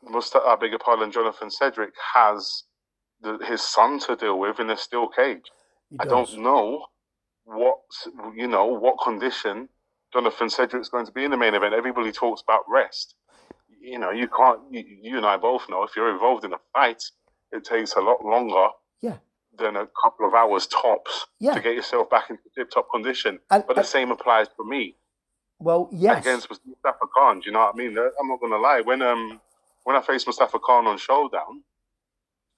Mustafa, 0.03 0.45
I 0.45 0.53
uh, 0.53 0.55
beg 0.57 0.71
your 0.71 0.79
pardon, 0.79 1.11
Jonathan 1.11 1.49
Cedric 1.49 1.93
has 2.15 2.63
the, 3.21 3.37
his 3.45 3.61
son 3.61 3.99
to 3.99 4.15
deal 4.15 4.37
with 4.39 4.59
in 4.59 4.69
a 4.69 4.77
steel 4.77 5.07
cage. 5.07 5.43
I 5.99 6.05
don't 6.05 6.37
know 6.39 6.85
what 7.45 7.79
you 8.35 8.47
know 8.47 8.65
what 8.65 8.97
condition 9.01 9.69
Jonathan 10.11 10.49
Cedric's 10.49 10.89
going 10.89 11.05
to 11.05 11.11
be 11.11 11.23
in 11.23 11.31
the 11.31 11.37
main 11.37 11.55
event. 11.55 11.73
Everybody 11.73 12.11
talks 12.11 12.41
about 12.41 12.61
rest. 12.67 13.15
You 13.87 13.99
know, 13.99 14.11
you 14.11 14.27
can't. 14.27 14.59
You, 14.69 14.83
you 15.01 15.17
and 15.17 15.25
I 15.25 15.37
both 15.37 15.69
know 15.69 15.83
if 15.83 15.95
you're 15.95 16.11
involved 16.11 16.43
in 16.43 16.51
a 16.53 16.59
fight, 16.73 17.01
it 17.53 17.63
takes 17.63 17.93
a 17.93 18.01
lot 18.01 18.23
longer 18.25 18.67
Yeah, 19.01 19.17
than 19.57 19.77
a 19.77 19.87
couple 20.03 20.27
of 20.27 20.33
hours 20.33 20.67
tops 20.67 21.27
Yeah. 21.39 21.53
to 21.53 21.61
get 21.61 21.73
yourself 21.73 22.09
back 22.09 22.29
into 22.29 22.43
tip-top 22.53 22.87
condition. 22.93 23.39
And- 23.49 23.65
but 23.65 23.75
the 23.75 23.81
and- 23.81 23.87
same 23.87 24.11
applies 24.11 24.47
for 24.57 24.65
me 24.65 24.97
well, 25.59 25.87
yes, 25.93 26.19
against 26.25 26.49
Mustafa 26.49 27.05
Khan. 27.15 27.39
Do 27.39 27.45
you 27.45 27.51
know 27.53 27.59
what 27.59 27.75
I 27.75 27.77
mean? 27.77 27.97
I'm 27.97 28.27
not 28.27 28.41
gonna 28.41 28.57
lie. 28.57 28.81
When 28.81 29.01
um 29.01 29.39
when 29.85 29.95
I 29.95 30.01
faced 30.01 30.27
Mustafa 30.27 30.59
Khan 30.59 30.85
on 30.85 30.97
Showdown, 30.97 31.63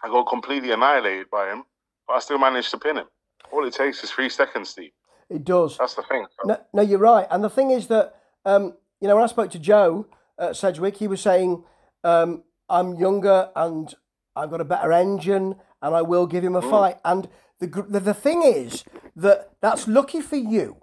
I 0.03 0.07
got 0.07 0.23
completely 0.27 0.71
annihilated 0.71 1.29
by 1.29 1.51
him, 1.51 1.63
but 2.07 2.13
I 2.15 2.19
still 2.19 2.39
managed 2.39 2.71
to 2.71 2.79
pin 2.79 2.97
him. 2.97 3.07
All 3.51 3.63
it 3.67 3.73
takes 3.73 4.03
is 4.03 4.09
three 4.11 4.29
seconds, 4.29 4.69
Steve. 4.69 4.93
it 5.29 5.43
does. 5.43 5.77
That's 5.77 5.93
the 5.93 6.01
thing. 6.03 6.25
No, 6.43 6.57
no, 6.73 6.81
you're 6.81 6.97
right. 7.13 7.27
And 7.29 7.43
the 7.43 7.51
thing 7.51 7.69
is 7.69 7.87
that, 7.89 8.15
um, 8.45 8.73
you 8.99 9.07
know, 9.07 9.13
when 9.15 9.23
I 9.23 9.27
spoke 9.27 9.51
to 9.51 9.59
Joe 9.59 10.07
uh, 10.39 10.53
Sedgwick, 10.53 10.97
he 10.97 11.07
was 11.07 11.21
saying, 11.21 11.63
um, 12.03 12.43
I'm 12.69 12.95
younger 12.95 13.49
and 13.55 13.93
I've 14.35 14.49
got 14.49 14.61
a 14.61 14.65
better 14.65 14.91
engine 14.91 15.55
and 15.81 15.95
I 15.95 16.01
will 16.01 16.27
give 16.27 16.43
him 16.43 16.55
a 16.55 16.61
fight. 16.61 16.97
And 17.03 17.27
the, 17.59 17.67
the, 17.67 17.99
the 17.99 18.13
thing 18.13 18.41
is 18.43 18.83
that 19.15 19.51
that's 19.61 19.87
lucky 19.87 20.21
for 20.21 20.37
you 20.37 20.77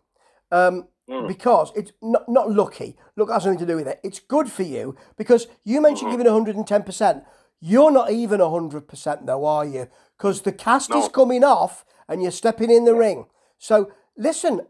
um, 0.50 0.88
because 1.26 1.72
it's 1.74 1.92
not, 2.02 2.28
not 2.28 2.50
lucky. 2.50 2.96
Look, 3.16 3.28
that 3.28 3.34
has 3.34 3.46
nothing 3.46 3.60
to 3.60 3.66
do 3.66 3.76
with 3.76 3.88
it. 3.88 4.00
It's 4.02 4.20
good 4.20 4.50
for 4.50 4.62
you 4.62 4.96
because 5.16 5.46
you 5.64 5.80
mentioned 5.80 6.10
giving 6.10 6.26
110%. 6.26 7.24
You're 7.60 7.90
not 7.90 8.10
even 8.10 8.40
100% 8.40 9.26
though, 9.26 9.44
are 9.46 9.64
you? 9.64 9.88
Because 10.18 10.42
the 10.42 10.52
cast 10.52 10.94
is 10.94 11.08
coming 11.08 11.44
off 11.44 11.84
and 12.08 12.22
you're 12.22 12.30
stepping 12.30 12.70
in 12.70 12.84
the 12.84 12.94
ring. 12.94 13.26
So 13.58 13.90
listen, 14.16 14.62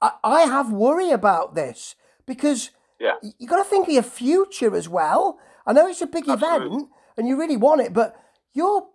I, 0.00 0.12
I 0.22 0.40
have 0.42 0.72
worry 0.72 1.10
about 1.10 1.54
this 1.54 1.94
because 2.26 2.70
Yeah. 3.04 3.14
y- 3.22 3.32
you 3.38 3.46
got 3.46 3.58
to 3.62 3.64
think 3.68 3.86
of 3.88 3.94
your 3.94 4.02
future 4.02 4.74
as 4.74 4.88
well. 4.88 5.38
I 5.66 5.72
know 5.72 5.86
it's 5.86 6.00
a 6.02 6.06
big 6.06 6.28
Absolutely. 6.28 6.66
event 6.68 6.88
and 7.16 7.28
you 7.28 7.38
really 7.38 7.56
want 7.56 7.80
it, 7.82 7.92
but 7.92 8.16
your 8.52 8.88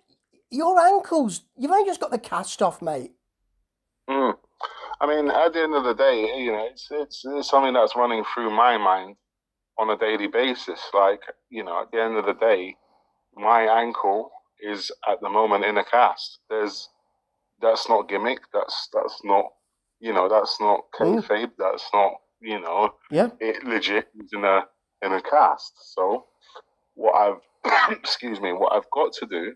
your 0.51 0.80
ankles, 0.80 1.42
you've 1.58 1.72
only 1.72 1.86
just 1.86 2.00
got 2.01 2.10
the 2.12 2.18
cast 2.18 2.62
off, 2.62 2.82
mate. 2.82 3.12
Mm. 4.10 4.34
I 5.01 5.06
mean, 5.08 5.30
at 5.30 5.54
the 5.54 5.62
end 5.62 5.75
of 5.75 5.84
the 5.84 5.94
day, 5.94 6.18
you 6.44 6.51
know, 6.51 6.66
it's, 6.72 6.88
it's 6.92 7.24
it's 7.25 7.50
something 7.50 7.74
that's 7.74 7.96
running 7.96 8.24
through 8.34 8.50
my 8.50 8.78
mind 8.78 9.16
on 9.78 9.89
a 9.92 9.98
daily 9.98 10.28
basis. 10.28 10.82
Like, 10.94 11.22
you 11.50 11.63
know, 11.63 11.82
at 11.84 11.92
the 11.92 12.01
end 12.01 12.18
of 12.18 12.25
the 12.25 12.34
day, 12.34 12.75
my 13.36 13.62
ankle 13.82 14.32
is 14.60 14.92
at 15.10 15.22
the 15.22 15.30
moment 15.30 15.66
in 15.66 15.78
a 15.78 15.84
cast. 15.86 16.39
There's 16.50 16.89
that's 17.62 17.88
not 17.88 18.10
gimmick. 18.10 18.39
That's 18.54 18.89
that's 18.94 19.22
not 19.24 19.46
you 20.00 20.13
know 20.13 20.28
that's 20.28 20.60
not 20.60 20.82
Mm. 21.00 21.22
kayfabe. 21.24 21.51
That's 21.58 21.88
not 21.94 22.13
you 22.41 22.60
know 22.60 22.96
Yeah, 23.12 23.29
it 23.39 23.63
legit 23.63 24.08
is 24.24 24.31
in 24.34 24.43
a 24.43 24.62
in 25.01 25.13
a 25.13 25.22
cast. 25.22 25.74
So 25.93 26.25
what 26.96 27.13
I've 27.15 27.91
excuse 27.91 28.39
me, 28.39 28.53
what 28.53 28.74
I've 28.74 28.89
got 28.91 29.13
to 29.13 29.25
do 29.25 29.53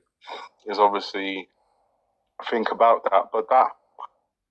is 0.67 0.77
obviously 0.79 1.47
think 2.49 2.71
about 2.71 3.03
that, 3.11 3.25
but 3.31 3.49
that 3.49 3.67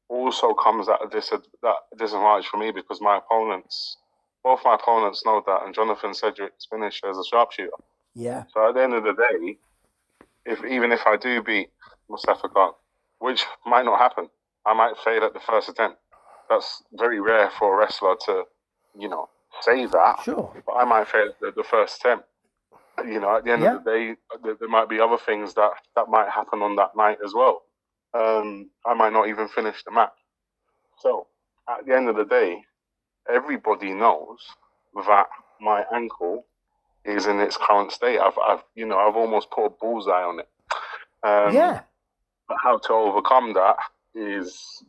also 0.08 0.54
comes 0.54 0.88
at 0.88 1.04
a 1.04 1.08
dis- 1.10 1.30
that 1.62 1.76
disadvantage 1.98 2.46
for 2.46 2.58
me 2.58 2.70
because 2.70 3.00
my 3.00 3.18
opponents, 3.18 3.96
both 4.44 4.60
my 4.64 4.74
opponents 4.74 5.22
know 5.24 5.42
that, 5.46 5.64
and 5.64 5.74
Jonathan 5.74 6.12
Cedric's 6.12 6.66
finished 6.70 7.04
as 7.04 7.16
a 7.16 7.24
sharpshooter. 7.24 7.70
yeah, 8.14 8.44
So 8.52 8.68
at 8.68 8.74
the 8.74 8.82
end 8.82 8.94
of 8.94 9.04
the 9.04 9.14
day, 9.14 9.58
if 10.44 10.64
even 10.64 10.92
if 10.92 11.00
I 11.06 11.16
do 11.16 11.42
beat 11.42 11.70
Mustafa 12.08 12.48
Khan, 12.48 12.72
which 13.18 13.44
might 13.66 13.84
not 13.84 13.98
happen, 13.98 14.28
I 14.66 14.74
might 14.74 14.94
fail 15.04 15.24
at 15.24 15.32
the 15.34 15.40
first 15.40 15.68
attempt. 15.68 15.98
That's 16.52 16.82
very 16.92 17.20
rare 17.20 17.50
for 17.58 17.74
a 17.74 17.78
wrestler 17.78 18.16
to, 18.26 18.44
you 18.98 19.08
know, 19.08 19.28
say 19.62 19.86
that. 19.86 20.22
sure. 20.24 20.52
But 20.66 20.72
I 20.72 20.84
might 20.84 21.08
fail 21.08 21.32
the, 21.40 21.52
the 21.54 21.62
first 21.64 21.96
attempt. 22.00 22.26
You 23.06 23.20
know, 23.20 23.36
at 23.36 23.44
the 23.44 23.52
end 23.52 23.62
Yeah. 23.62 23.76
of 23.76 23.84
the 23.84 23.90
day, 23.90 24.14
there, 24.42 24.54
there 24.60 24.68
might 24.68 24.88
be 24.88 25.00
other 25.00 25.16
things 25.18 25.54
that 25.54 25.70
that 25.96 26.08
might 26.08 26.28
happen 26.28 26.60
on 26.62 26.76
that 26.76 26.94
night 26.96 27.18
as 27.24 27.32
well. 27.34 27.62
Um, 28.14 28.70
I 28.84 28.92
might 28.94 29.12
not 29.14 29.28
even 29.28 29.48
finish 29.48 29.82
the 29.84 29.90
match. 29.90 30.12
So 30.98 31.26
at 31.68 31.86
the 31.86 31.96
end 31.96 32.08
of 32.10 32.16
the 32.16 32.24
day, 32.24 32.62
everybody 33.32 33.92
knows 33.92 34.38
that 35.06 35.26
my 35.60 35.84
ankle 35.94 36.44
is 37.04 37.26
in 37.26 37.40
its 37.40 37.56
current 37.56 37.92
state. 37.92 38.18
I've, 38.18 38.38
I've, 38.46 38.62
you 38.74 38.84
know, 38.86 38.98
I've 38.98 39.16
almost 39.16 39.50
put 39.50 39.64
a 39.66 39.70
bullseye 39.70 40.22
on 40.22 40.40
it. 40.40 40.48
Um, 41.26 41.54
yeah, 41.54 41.80
But 42.46 42.58
how 42.62 42.78
to 42.78 42.92
overcome 42.92 43.54
that 43.54 43.76
is 44.14 44.84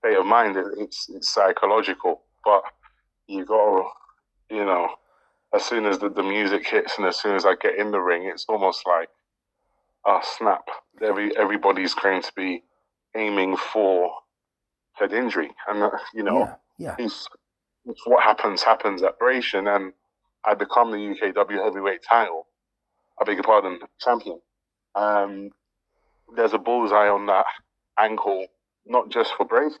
state 0.00 0.18
of 0.18 0.26
mind. 0.26 0.56
It's, 0.78 1.08
it's 1.10 1.32
psychological, 1.32 2.22
but 2.44 2.62
you 3.26 3.44
got 3.44 3.64
to, 3.64 3.84
you 4.54 4.64
know, 4.64 4.88
as 5.54 5.64
soon 5.64 5.86
as 5.86 5.98
the, 5.98 6.08
the 6.08 6.22
music 6.22 6.66
hits 6.66 6.96
and 6.98 7.06
as 7.06 7.20
soon 7.20 7.34
as 7.34 7.44
I 7.44 7.54
get 7.60 7.76
in 7.76 7.90
the 7.90 8.00
ring, 8.00 8.24
it's 8.24 8.46
almost 8.48 8.86
like, 8.86 9.08
ah, 10.06 10.20
snap. 10.38 10.64
Every 11.02 11.36
everybody's 11.36 11.94
going 11.94 12.22
to 12.22 12.32
be 12.36 12.62
aiming 13.16 13.56
for 13.56 14.10
head 14.92 15.12
injury, 15.12 15.50
and 15.68 15.82
uh, 15.82 15.90
you 16.14 16.22
know, 16.22 16.40
yeah, 16.40 16.54
yeah, 16.78 16.96
it's, 16.98 17.26
it's 17.86 18.06
what 18.06 18.22
happens 18.22 18.62
happens 18.62 19.02
at 19.02 19.18
Bration, 19.18 19.74
and 19.74 19.92
I 20.44 20.54
become 20.54 20.90
the 20.90 20.98
UKW 20.98 21.64
heavyweight 21.64 22.02
title. 22.08 22.46
I 23.20 23.24
beg 23.24 23.36
your 23.36 23.44
pardon, 23.44 23.78
champion. 23.98 24.40
Um, 24.94 25.50
there's 26.36 26.52
a 26.52 26.58
bullseye 26.58 27.08
on 27.08 27.26
that 27.26 27.46
ankle, 27.98 28.46
not 28.90 29.10
just 29.10 29.32
for 29.36 29.46
Bration, 29.46 29.78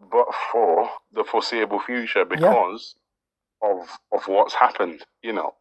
but 0.00 0.26
for 0.52 0.90
the 1.12 1.24
foreseeable 1.24 1.80
future 1.80 2.24
because 2.24 2.96
of 3.62 3.88
of 4.12 4.28
what's 4.28 4.54
happened. 4.54 5.04
You 5.22 5.34
know, 5.34 5.54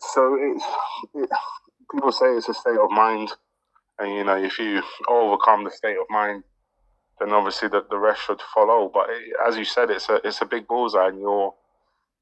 so 0.00 0.36
it's 0.40 0.64
it, 1.14 1.30
people 1.92 2.12
say 2.12 2.26
it's 2.28 2.48
a 2.48 2.54
state 2.54 2.78
of 2.78 2.90
mind, 2.90 3.32
and 3.98 4.14
you 4.14 4.24
know 4.24 4.36
if 4.36 4.58
you 4.58 4.82
overcome 5.08 5.64
the 5.64 5.72
state 5.72 5.98
of 5.98 6.06
mind 6.10 6.44
then 7.20 7.32
obviously 7.32 7.68
the, 7.68 7.84
the 7.90 7.98
rest 7.98 8.22
should 8.26 8.40
follow. 8.54 8.90
But 8.92 9.10
it, 9.10 9.34
as 9.46 9.56
you 9.56 9.64
said, 9.64 9.90
it's 9.90 10.08
a 10.08 10.20
it's 10.26 10.42
a 10.42 10.46
big 10.46 10.68
bullseye, 10.68 11.08
and 11.08 11.20
you're 11.20 11.54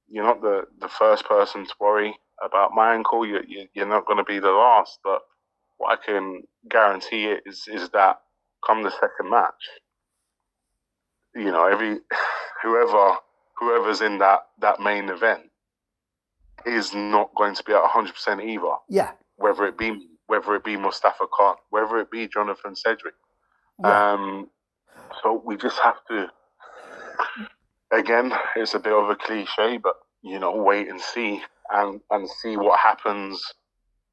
you're 0.09 0.25
not 0.25 0.43
the, 0.43 0.65
the 0.81 0.89
first 0.89 1.27
person 1.27 1.67
to 1.67 1.75
worry 1.81 2.17
about 2.45 2.73
my 2.75 2.95
ankle. 2.95 3.27
You, 3.27 3.41
you 3.49 3.69
you're 3.75 3.89
not 3.89 4.07
going 4.07 4.19
to 4.19 4.25
be 4.25 4.39
the 4.39 4.51
last. 4.51 4.99
But 5.05 5.23
what 5.79 5.99
I 5.99 6.05
can 6.05 6.43
guarantee 6.71 7.27
is 7.47 7.69
is 7.69 7.91
that 7.91 8.21
come 8.67 8.83
the 8.83 8.91
second 8.91 9.31
match, 9.31 9.69
you 11.35 11.47
know, 11.51 11.67
every 11.67 11.99
whoever 12.63 13.17
whoever's 13.59 14.01
in 14.01 14.19
that 14.19 14.41
that 14.61 14.81
main 14.81 15.09
event 15.09 15.43
is 16.67 16.95
not 16.95 17.35
going 17.37 17.55
to 17.55 17.65
be 17.65 17.73
at 17.73 17.83
hundred 17.85 18.15
percent 18.15 18.43
either. 18.43 18.75
yeah, 18.89 19.13
Whether 19.37 19.67
it 19.67 19.79
be 19.79 20.09
whether 20.27 20.55
it 20.55 20.65
be 20.65 20.77
Mustafa 20.77 21.27
Khan, 21.37 21.57
whether 21.71 21.99
it 21.99 22.11
be 22.11 22.29
Jonathan 22.29 22.75
Cedric. 22.77 23.15
yeah. 23.83 24.13
Um, 24.13 24.51
so 25.23 25.43
we 25.45 25.57
just 25.57 25.79
have 25.81 25.97
to, 26.09 26.29
again, 27.93 28.33
it's 28.57 28.75
a 28.75 28.79
bit 28.81 28.93
of 28.93 29.11
a 29.11 29.17
cliche, 29.17 29.79
but 29.79 29.95
you 30.23 30.39
know, 30.39 30.57
wait 30.57 30.89
and 30.89 31.01
see 31.01 31.43
and 31.71 32.01
and 32.11 32.29
see 32.29 32.57
what 32.57 32.79
happens, 32.81 33.43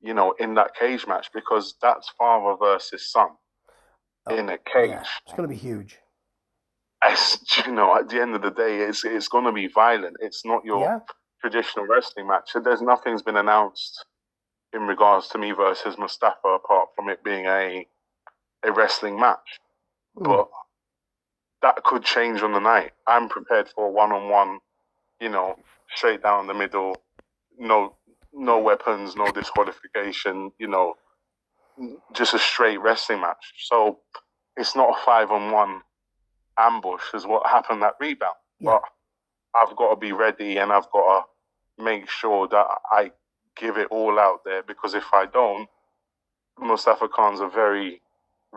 you 0.02 0.14
know, 0.14 0.34
in 0.40 0.56
that 0.56 0.76
cage 0.76 1.08
match 1.08 1.30
because 1.34 1.76
that's 1.82 2.10
father 2.18 2.56
versus 2.60 3.12
son 3.12 3.30
in 4.32 4.50
a 4.50 4.58
cage. 4.58 4.92
yeah. 4.92 5.04
It's 5.26 5.36
going 5.36 5.48
to 5.50 5.54
be 5.54 5.60
huge. 5.60 6.00
As, 7.04 7.40
you 7.66 7.74
know, 7.74 7.96
at 7.98 8.10
the 8.10 8.22
end 8.22 8.36
of 8.36 8.42
the 8.42 8.52
day, 8.52 8.80
it's 8.80 9.06
it's 9.06 9.28
going 9.28 9.46
to 9.46 9.52
be 9.54 9.68
violent. 9.68 10.18
It's 10.22 10.46
not 10.46 10.66
your 10.66 10.82
Yeah, 10.82 11.00
traditional 11.42 11.88
wrestling 11.88 12.28
match. 12.28 12.52
There's 12.64 12.82
nothing's 12.82 13.22
been 13.24 13.38
announced 13.38 14.06
in 14.74 14.84
regards 14.84 15.28
to 15.30 15.38
me 15.40 15.52
versus 15.52 15.98
Mustafa 15.98 16.48
apart 16.50 16.90
from 16.96 17.10
it 17.10 17.24
being 17.24 17.46
a 17.46 17.88
a 18.66 18.72
wrestling 18.72 19.20
match. 19.20 19.60
Mm. 20.18 20.26
But 20.26 20.50
that 21.62 21.84
could 21.84 22.04
change 22.04 22.42
on 22.42 22.54
the 22.54 22.60
night. 22.60 22.92
I'm 23.08 23.30
prepared 23.30 23.70
for 23.70 23.92
one 23.92 24.12
on 24.12 24.30
one, 24.30 24.60
you 25.20 25.30
know, 25.30 25.56
straight 25.96 26.24
down 26.24 26.48
the 26.48 26.54
middle, 26.54 26.96
no 27.58 27.96
no 28.34 28.60
weapons, 28.60 29.16
no 29.16 29.32
disqualification, 29.32 30.52
you 30.60 30.68
know, 30.68 30.96
just 32.14 32.34
a 32.34 32.40
straight 32.40 32.82
wrestling 32.82 33.22
match. 33.22 33.54
So 33.66 34.00
it's 34.58 34.76
not 34.76 34.98
a 34.98 35.06
five 35.06 35.32
on 35.32 35.52
one 35.52 35.82
ambush 36.58 37.04
as 37.14 37.26
what 37.26 37.48
happened 37.48 37.82
that 37.82 37.96
rebound. 38.00 38.36
Yeah. 38.60 38.72
But 38.72 38.82
I've 39.56 39.76
got 39.76 39.92
to 39.92 39.96
be 39.96 40.12
ready 40.12 40.58
and 40.58 40.72
I've 40.72 40.90
got 40.92 41.22
to 41.78 41.84
make 41.84 42.10
sure 42.10 42.48
that 42.48 42.66
I 42.92 43.12
give 43.56 43.78
it 43.78 43.88
all 43.90 44.20
out 44.20 44.42
there 44.46 44.64
because 44.64 44.94
if 44.94 45.06
I 45.14 45.26
don't, 45.26 45.68
Mustafa 46.60 47.08
Khan's 47.08 47.40
a 47.40 47.48
very, 47.48 48.02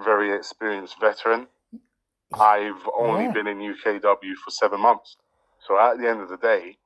very 0.04 0.34
experienced 0.34 1.00
veteran. 1.00 1.46
I've 2.34 2.88
only 2.96 3.24
yeah. 3.24 3.32
been 3.32 3.46
in 3.46 3.58
UKW 3.58 4.34
for 4.44 4.50
seven 4.50 4.80
months. 4.80 5.16
So 5.66 5.78
at 5.78 5.98
the 5.98 6.08
end 6.08 6.20
of 6.20 6.28
the 6.28 6.36
day, 6.36 6.78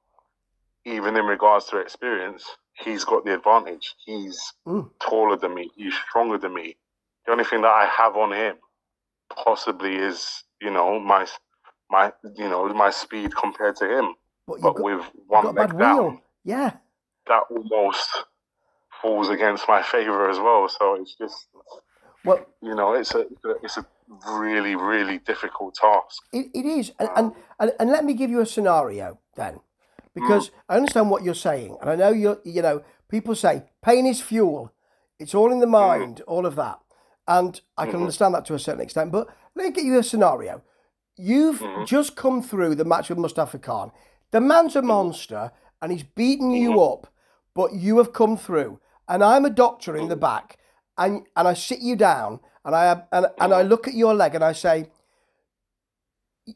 even 0.84 1.16
in 1.16 1.24
regards 1.24 1.66
to 1.66 1.78
experience, 1.78 2.44
he's 2.78 3.04
got 3.04 3.24
the 3.24 3.34
advantage. 3.34 3.94
He's 4.04 4.52
mm. 4.66 4.90
taller 5.00 5.36
than 5.36 5.54
me. 5.54 5.70
He's 5.76 5.94
stronger 6.08 6.38
than 6.38 6.54
me. 6.54 6.76
The 7.26 7.32
only 7.32 7.44
thing 7.44 7.62
that 7.62 7.68
I 7.68 7.86
have 7.86 8.16
on 8.16 8.32
him 8.32 8.56
possibly 9.34 9.96
is, 9.96 10.44
you 10.60 10.70
know, 10.70 11.00
my 11.00 11.26
my 11.90 12.12
you 12.36 12.48
know 12.48 12.68
my 12.68 12.90
speed 12.90 13.34
compared 13.34 13.76
to 13.76 13.98
him. 13.98 14.14
But, 14.46 14.60
but 14.60 14.74
got, 14.74 14.84
with 14.84 15.02
one 15.26 15.54
leg 15.54 15.76
down, 15.76 16.20
yeah, 16.44 16.76
that 17.26 17.42
almost 17.50 18.08
falls 19.02 19.28
against 19.28 19.68
my 19.68 19.82
favor 19.82 20.30
as 20.30 20.38
well. 20.38 20.68
So 20.68 20.94
it's 20.94 21.14
just, 21.16 21.48
well, 22.24 22.46
you 22.62 22.74
know, 22.74 22.94
it's 22.94 23.14
a 23.14 23.26
it's 23.62 23.76
a 23.76 23.86
really 24.30 24.76
really 24.76 25.18
difficult 25.18 25.74
task. 25.74 26.22
it, 26.32 26.46
it 26.54 26.64
is, 26.64 26.92
and, 27.00 27.08
and, 27.16 27.32
and 27.58 27.72
and 27.80 27.90
let 27.90 28.04
me 28.04 28.14
give 28.14 28.30
you 28.30 28.40
a 28.40 28.46
scenario 28.46 29.18
then, 29.34 29.58
because 30.16 30.48
mm. 30.48 30.52
I 30.68 30.76
understand 30.76 31.10
what 31.10 31.22
you're 31.22 31.34
saying, 31.34 31.76
and 31.80 31.90
I 31.90 31.94
know 31.94 32.10
you're 32.10 32.40
you 32.44 32.62
know 32.62 32.82
people 33.08 33.36
say 33.36 33.64
pain 33.84 34.06
is 34.06 34.20
fuel. 34.20 34.72
It's 35.20 35.34
all 35.34 35.52
in 35.52 35.60
the 35.60 35.66
mm. 35.66 35.70
mind, 35.70 36.16
mm. 36.16 36.24
all 36.26 36.46
of 36.46 36.56
that, 36.56 36.80
and 37.28 37.60
I 37.76 37.84
can 37.84 37.92
mm-hmm. 37.94 38.02
understand 38.02 38.34
that 38.34 38.46
to 38.46 38.54
a 38.54 38.58
certain 38.58 38.80
extent. 38.80 39.12
But 39.12 39.28
let 39.54 39.66
me 39.66 39.70
give 39.70 39.84
you 39.84 39.98
a 39.98 40.02
scenario. 40.02 40.62
You've 41.16 41.60
mm-hmm. 41.60 41.84
just 41.84 42.16
come 42.16 42.42
through 42.42 42.74
the 42.74 42.84
match 42.84 43.08
with 43.08 43.18
Mustafa 43.18 43.58
Khan. 43.58 43.92
The 44.32 44.40
man's 44.40 44.74
a 44.74 44.80
mm-hmm. 44.80 44.88
monster 44.88 45.52
and 45.80 45.92
he's 45.92 46.02
beaten 46.02 46.50
you 46.50 46.80
up, 46.80 47.06
but 47.54 47.74
you 47.74 47.98
have 47.98 48.12
come 48.12 48.36
through. 48.36 48.80
And 49.08 49.22
I'm 49.22 49.44
a 49.44 49.50
doctor 49.50 49.96
in 49.96 50.08
the 50.08 50.14
mm-hmm. 50.14 50.20
back, 50.20 50.58
and, 50.98 51.26
and 51.36 51.46
I 51.46 51.54
sit 51.54 51.80
you 51.80 51.96
down 51.96 52.40
and 52.66 52.74
I 52.74 53.02
and, 53.12 53.26
and 53.38 53.54
I 53.54 53.62
look 53.62 53.86
at 53.86 53.94
your 53.94 54.12
leg 54.12 54.34
and 54.34 54.44
I 54.44 54.52
say, 54.52 54.90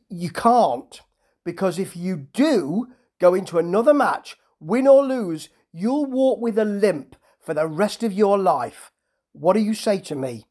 You 0.08 0.30
can't, 0.30 1.00
because 1.44 1.78
if 1.78 1.96
you 1.96 2.16
do 2.16 2.88
go 3.20 3.34
into 3.34 3.58
another 3.58 3.94
match, 3.94 4.36
win 4.58 4.88
or 4.88 5.04
lose, 5.04 5.48
you'll 5.72 6.06
walk 6.06 6.40
with 6.40 6.58
a 6.58 6.64
limp 6.64 7.16
for 7.40 7.54
the 7.54 7.68
rest 7.68 8.02
of 8.02 8.12
your 8.12 8.38
life. 8.38 8.90
What 9.32 9.52
do 9.52 9.60
you 9.60 9.74
say 9.74 10.00
to 10.00 10.16
me? 10.16 10.46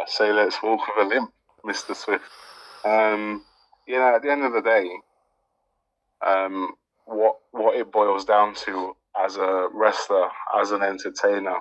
I 0.00 0.04
say, 0.06 0.32
let's 0.32 0.62
walk 0.62 0.80
with 0.86 1.06
a 1.06 1.08
limp. 1.08 1.32
Mr. 1.64 1.94
Swift. 1.94 2.24
Um, 2.84 3.44
you 3.86 3.96
know, 3.96 4.14
at 4.14 4.22
the 4.22 4.30
end 4.30 4.44
of 4.44 4.52
the 4.52 4.62
day, 4.62 4.88
um, 6.26 6.72
what 7.04 7.36
what 7.52 7.76
it 7.76 7.90
boils 7.90 8.24
down 8.24 8.54
to 8.54 8.96
as 9.18 9.36
a 9.36 9.68
wrestler, 9.72 10.28
as 10.58 10.70
an 10.70 10.82
entertainer, 10.82 11.56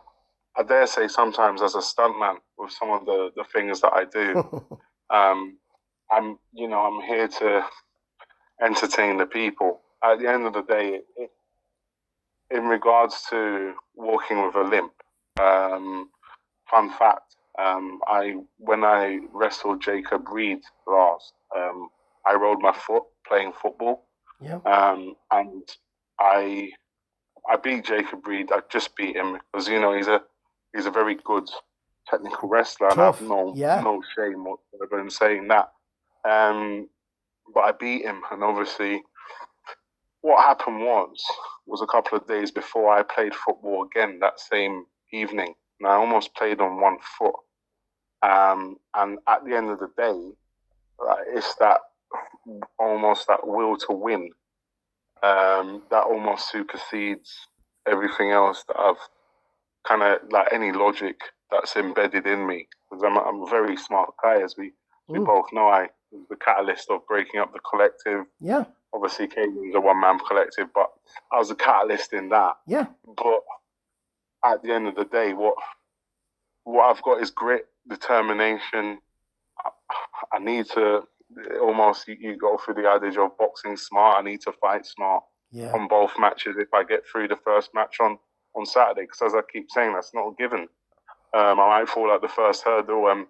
I 0.55 0.63
dare 0.63 0.87
say 0.87 1.07
sometimes 1.07 1.61
as 1.61 1.75
a 1.75 1.79
stuntman 1.79 2.37
with 2.57 2.71
some 2.71 2.91
of 2.91 3.05
the, 3.05 3.31
the 3.35 3.43
things 3.51 3.81
that 3.81 3.93
I 3.93 4.05
do, 4.05 4.77
um, 5.09 5.57
I'm 6.11 6.37
you 6.53 6.67
know 6.67 6.79
I'm 6.79 7.01
here 7.05 7.27
to 7.27 7.65
entertain 8.61 9.17
the 9.17 9.25
people. 9.25 9.81
At 10.03 10.19
the 10.19 10.29
end 10.29 10.45
of 10.45 10.53
the 10.53 10.61
day, 10.61 11.01
it, 11.17 11.31
in 12.51 12.65
regards 12.65 13.23
to 13.29 13.73
walking 13.95 14.45
with 14.45 14.55
a 14.55 14.63
limp, 14.63 14.93
um, 15.39 16.09
fun 16.69 16.89
fact: 16.91 17.35
um, 17.57 17.99
I 18.07 18.35
when 18.57 18.83
I 18.83 19.19
wrestled 19.33 19.81
Jacob 19.81 20.27
Reed 20.29 20.59
last, 20.87 21.33
um, 21.55 21.89
I 22.25 22.35
rolled 22.35 22.61
my 22.61 22.73
foot 22.73 23.03
playing 23.27 23.53
football. 23.61 24.05
Yeah. 24.41 24.59
Um, 24.65 25.15
and 25.31 25.63
I 26.19 26.71
I 27.49 27.57
beat 27.57 27.85
Jacob 27.85 28.25
Reed. 28.25 28.51
I 28.51 28.61
just 28.71 28.95
beat 28.95 29.15
him 29.15 29.37
because 29.51 29.67
you 29.67 29.79
know 29.79 29.95
he's 29.95 30.07
a 30.07 30.21
he's 30.73 30.85
a 30.85 30.91
very 30.91 31.15
good 31.23 31.49
technical 32.07 32.49
wrestler, 32.49 32.89
Tough. 32.89 33.21
and 33.21 33.31
I 33.31 33.35
have 33.35 33.45
no 33.45 33.53
yeah. 33.55 33.81
no 33.81 34.01
shame 34.15 34.45
whatsoever 34.45 35.01
in 35.01 35.09
saying 35.09 35.47
that. 35.49 35.71
Um, 36.29 36.89
but 37.53 37.61
I 37.61 37.71
beat 37.71 38.03
him, 38.03 38.21
and 38.31 38.43
obviously, 38.43 39.01
what 40.21 40.43
happened 40.43 40.81
was 40.81 41.23
was 41.65 41.81
a 41.81 41.87
couple 41.87 42.17
of 42.17 42.27
days 42.27 42.51
before 42.51 42.89
I 42.91 43.03
played 43.03 43.35
football 43.35 43.85
again 43.85 44.19
that 44.19 44.39
same 44.39 44.85
evening, 45.13 45.53
and 45.79 45.89
I 45.89 45.95
almost 45.95 46.35
played 46.35 46.59
on 46.59 46.81
one 46.81 46.97
foot. 47.17 47.35
Um, 48.21 48.77
and 48.95 49.19
at 49.27 49.45
the 49.45 49.55
end 49.55 49.69
of 49.69 49.79
the 49.79 49.89
day, 49.97 50.31
uh, 50.99 51.15
it's 51.27 51.55
that 51.55 51.79
almost 52.77 53.27
that 53.27 53.47
will 53.47 53.77
to 53.77 53.93
win 53.93 54.31
um, 55.23 55.83
that 55.89 56.03
almost 56.03 56.51
supersedes 56.51 57.47
everything 57.87 58.31
else 58.31 58.63
that 58.67 58.77
I've 58.79 58.95
kind 59.87 60.03
of 60.03 60.19
like 60.31 60.47
any 60.51 60.71
logic 60.71 61.19
that's 61.51 61.75
embedded 61.75 62.27
in 62.27 62.45
me 62.45 62.67
because 62.89 63.03
I'm, 63.03 63.17
I'm 63.17 63.41
a 63.43 63.49
very 63.49 63.75
smart 63.75 64.13
guy, 64.21 64.41
as 64.41 64.55
we, 64.57 64.71
we 65.07 65.19
both 65.19 65.45
know. 65.51 65.67
I 65.67 65.89
the 66.29 66.35
catalyst 66.35 66.89
of 66.89 67.05
breaking 67.07 67.39
up 67.39 67.53
the 67.53 67.59
collective. 67.59 68.25
Yeah. 68.39 68.65
Obviously, 68.93 69.27
was 69.27 69.75
a 69.75 69.79
one 69.79 70.01
man 70.01 70.19
collective, 70.19 70.67
but 70.73 70.89
I 71.31 71.37
was 71.37 71.51
a 71.51 71.55
catalyst 71.55 72.13
in 72.13 72.29
that. 72.29 72.53
Yeah. 72.67 72.87
But 73.05 73.41
at 74.43 74.63
the 74.63 74.73
end 74.73 74.87
of 74.87 74.95
the 74.95 75.05
day, 75.05 75.33
what 75.33 75.55
what 76.63 76.85
I've 76.85 77.03
got 77.03 77.21
is 77.21 77.29
grit, 77.29 77.67
determination. 77.87 78.99
I, 79.63 79.69
I 80.33 80.39
need 80.39 80.65
to 80.73 81.03
almost 81.61 82.07
you, 82.07 82.17
you, 82.19 82.37
go 82.37 82.57
through 82.57 82.75
the 82.75 82.89
adage 82.89 83.17
of 83.17 83.37
boxing 83.37 83.77
smart. 83.77 84.17
I 84.19 84.27
need 84.27 84.41
to 84.41 84.51
fight 84.53 84.85
smart 84.85 85.23
yeah. 85.51 85.71
on 85.73 85.87
both 85.87 86.13
matches 86.17 86.55
if 86.57 86.73
I 86.73 86.83
get 86.83 87.03
through 87.05 87.27
the 87.27 87.37
first 87.37 87.69
match 87.73 87.97
on 87.99 88.17
on 88.55 88.65
Saturday. 88.65 89.01
Because 89.01 89.21
as 89.21 89.35
I 89.35 89.41
keep 89.51 89.69
saying, 89.69 89.93
that's 89.93 90.13
not 90.13 90.29
a 90.29 90.35
given. 90.37 90.67
Um, 91.31 91.59
I 91.59 91.79
might 91.79 91.89
fall 91.89 92.11
at 92.11 92.21
the 92.21 92.27
first 92.27 92.63
hurdle. 92.63 93.07
and 93.09 93.27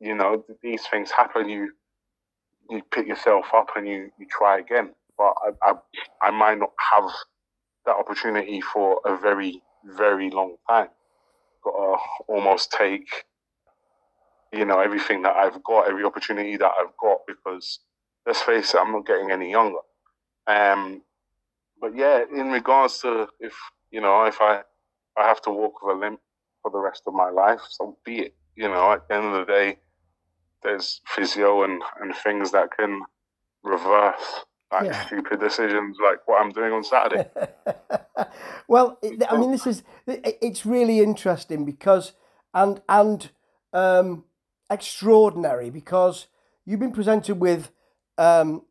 you 0.00 0.14
know, 0.14 0.44
these 0.62 0.86
things 0.86 1.10
happen. 1.10 1.48
You 1.48 1.72
you 2.70 2.82
pick 2.90 3.06
yourself 3.06 3.46
up 3.54 3.68
and 3.76 3.86
you 3.86 4.10
you 4.18 4.26
try 4.30 4.58
again. 4.58 4.90
But 5.16 5.34
I 5.44 5.70
I, 5.70 5.74
I 6.22 6.30
might 6.30 6.58
not 6.58 6.72
have 6.92 7.10
that 7.86 7.96
opportunity 7.96 8.60
for 8.60 9.00
a 9.04 9.16
very 9.16 9.62
very 9.84 10.30
long 10.30 10.56
time. 10.68 10.88
Got 11.62 11.72
to 11.72 11.96
almost 12.28 12.72
take 12.72 13.08
you 14.52 14.64
know 14.64 14.80
everything 14.80 15.22
that 15.22 15.36
I've 15.36 15.62
got, 15.64 15.88
every 15.88 16.04
opportunity 16.04 16.56
that 16.56 16.72
I've 16.78 16.96
got, 17.00 17.18
because 17.26 17.80
let's 18.26 18.40
face 18.40 18.74
it, 18.74 18.80
I'm 18.80 18.92
not 18.92 19.06
getting 19.06 19.30
any 19.30 19.50
younger. 19.50 19.78
Um, 20.46 21.02
but 21.80 21.96
yeah, 21.96 22.24
in 22.32 22.50
regards 22.50 22.98
to 23.00 23.28
if 23.40 23.54
you 23.90 24.00
know 24.00 24.24
if 24.24 24.40
I 24.40 24.62
I 25.16 25.26
have 25.26 25.42
to 25.42 25.50
walk 25.50 25.82
with 25.82 25.96
a 25.96 25.98
limp 25.98 26.20
for 26.62 26.70
the 26.70 26.78
rest 26.78 27.02
of 27.06 27.14
my 27.14 27.30
life, 27.30 27.60
so 27.68 27.96
be 28.04 28.20
it. 28.20 28.34
You 28.56 28.68
know, 28.68 28.92
at 28.92 29.08
the 29.08 29.14
end 29.16 29.24
of 29.26 29.46
the 29.46 29.52
day, 29.52 29.78
there's 30.64 31.00
physio 31.06 31.62
and 31.62 31.82
and 32.00 32.14
things 32.16 32.50
that 32.52 32.70
can 32.76 33.02
reverse 33.62 34.44
like 34.72 34.86
yeah. 34.86 35.06
stupid 35.06 35.40
decisions 35.40 35.96
like 36.02 36.26
what 36.26 36.40
I'm 36.40 36.50
doing 36.50 36.72
on 36.72 36.82
Saturday. 36.82 37.28
well, 38.68 38.98
I 39.28 39.36
mean, 39.36 39.52
this 39.52 39.66
is 39.66 39.82
it's 40.06 40.66
really 40.66 41.00
interesting 41.00 41.64
because 41.64 42.12
and 42.52 42.80
and 42.88 43.30
um, 43.72 44.24
extraordinary 44.70 45.70
because 45.70 46.26
you've 46.64 46.80
been 46.80 46.92
presented 46.92 47.40
with 47.40 47.70
um, 48.18 48.62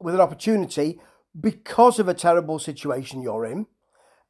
with 0.00 0.14
an 0.14 0.20
opportunity 0.20 1.00
because 1.38 1.98
of 1.98 2.08
a 2.08 2.14
terrible 2.14 2.58
situation 2.58 3.22
you're 3.22 3.44
in, 3.44 3.66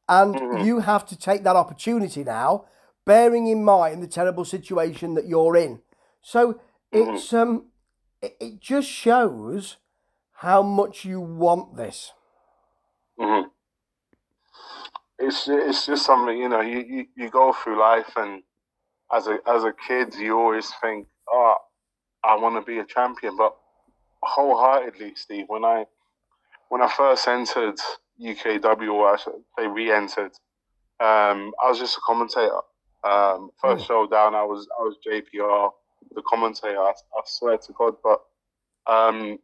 and 0.07 0.35
mm-hmm. 0.35 0.65
you 0.65 0.79
have 0.79 1.05
to 1.07 1.17
take 1.17 1.43
that 1.43 1.55
opportunity 1.55 2.23
now, 2.23 2.65
bearing 3.05 3.47
in 3.47 3.63
mind 3.63 4.01
the 4.01 4.07
terrible 4.07 4.45
situation 4.45 5.15
that 5.15 5.27
you're 5.27 5.57
in. 5.57 5.81
So 6.21 6.59
it's 6.93 7.33
um, 7.33 7.65
it, 8.21 8.35
it, 8.39 8.59
just 8.59 8.89
shows 8.89 9.77
how 10.33 10.61
much 10.61 11.05
you 11.05 11.19
want 11.19 11.75
this. 11.75 12.13
Mm-hmm. 13.19 13.47
It's 15.19 15.47
it's 15.47 15.85
just 15.85 16.05
something 16.05 16.37
you 16.37 16.49
know 16.49 16.61
you, 16.61 16.79
you, 16.79 17.05
you 17.15 17.29
go 17.29 17.53
through 17.53 17.79
life 17.79 18.11
and 18.15 18.43
as 19.13 19.27
a 19.27 19.37
as 19.47 19.63
a 19.63 19.73
kid, 19.87 20.15
you 20.15 20.37
always 20.37 20.71
think, 20.81 21.07
"Oh, 21.31 21.55
I 22.23 22.35
want 22.35 22.55
to 22.55 22.69
be 22.69 22.79
a 22.79 22.85
champion." 22.85 23.37
But 23.37 23.55
wholeheartedly, 24.21 25.13
Steve, 25.15 25.45
when 25.47 25.63
I 25.63 25.85
when 26.69 26.81
I 26.81 26.89
first 26.89 27.27
entered 27.27 27.79
UKW, 28.21 28.93
or 28.93 29.13
I 29.13 29.17
should 29.17 29.33
say 29.57 29.67
re-entered, 29.67 30.31
um, 30.99 31.53
I 31.63 31.69
was 31.69 31.79
just 31.79 31.97
a 31.97 32.01
commentator. 32.05 32.61
Um, 33.03 33.51
first 33.61 33.83
mm. 33.83 33.87
show 33.87 34.07
down, 34.07 34.33
I 34.33 34.43
was 34.43 34.67
I 34.79 34.83
was 34.83 34.97
JPR, 35.05 35.71
the 36.13 36.21
commentator. 36.27 36.79
I, 36.79 36.91
I 36.91 37.21
swear 37.25 37.57
to 37.57 37.73
God, 37.73 37.95
but 38.03 38.21
um, 38.87 39.39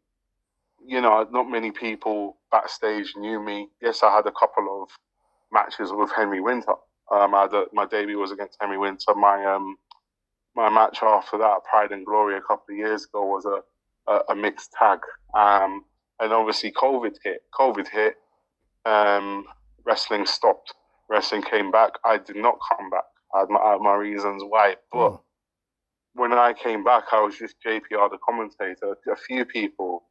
you 0.85 1.01
know, 1.01 1.27
not 1.31 1.49
many 1.49 1.71
people 1.71 2.37
backstage 2.51 3.13
knew 3.17 3.39
me. 3.41 3.69
Yes, 3.81 4.03
I 4.03 4.15
had 4.15 4.25
a 4.25 4.31
couple 4.31 4.83
of 4.83 4.89
matches 5.51 5.91
with 5.91 6.11
Henry 6.11 6.41
Winter. 6.41 6.73
Um, 7.11 7.33
I 7.33 7.45
a, 7.45 7.65
my 7.73 7.85
debut 7.85 8.19
was 8.19 8.31
against 8.31 8.57
Henry 8.61 8.77
Winter. 8.77 9.15
My 9.15 9.45
um, 9.45 9.77
my 10.55 10.69
match 10.69 10.99
after 11.01 11.37
that, 11.37 11.63
Pride 11.69 11.91
and 11.91 12.05
Glory, 12.05 12.37
a 12.37 12.41
couple 12.41 12.73
of 12.73 12.77
years 12.77 13.05
ago, 13.05 13.25
was 13.25 13.45
a 13.45 13.61
a, 14.11 14.21
a 14.29 14.35
mixed 14.35 14.73
tag. 14.73 14.99
Um, 15.33 15.85
and 16.19 16.33
obviously, 16.33 16.71
COVID 16.71 17.15
hit. 17.23 17.43
COVID 17.57 17.87
hit. 17.87 18.15
Um, 18.85 19.45
wrestling 19.85 20.25
stopped. 20.25 20.73
Wrestling 21.09 21.43
came 21.43 21.71
back. 21.71 21.93
I 22.05 22.17
did 22.17 22.35
not 22.35 22.57
come 22.69 22.89
back. 22.89 23.05
I 23.33 23.39
had 23.39 23.49
my, 23.49 23.59
I 23.59 23.71
had 23.73 23.81
my 23.81 23.95
reasons 23.95 24.43
why. 24.45 24.75
But 24.91 25.09
mm. 25.09 25.19
When 26.13 26.33
I 26.33 26.53
came 26.53 26.83
back, 26.83 27.05
I 27.11 27.21
was 27.21 27.37
just 27.37 27.55
JPR, 27.65 28.09
the 28.09 28.17
commentator. 28.25 28.97
A 29.11 29.15
few 29.15 29.45
people 29.45 30.03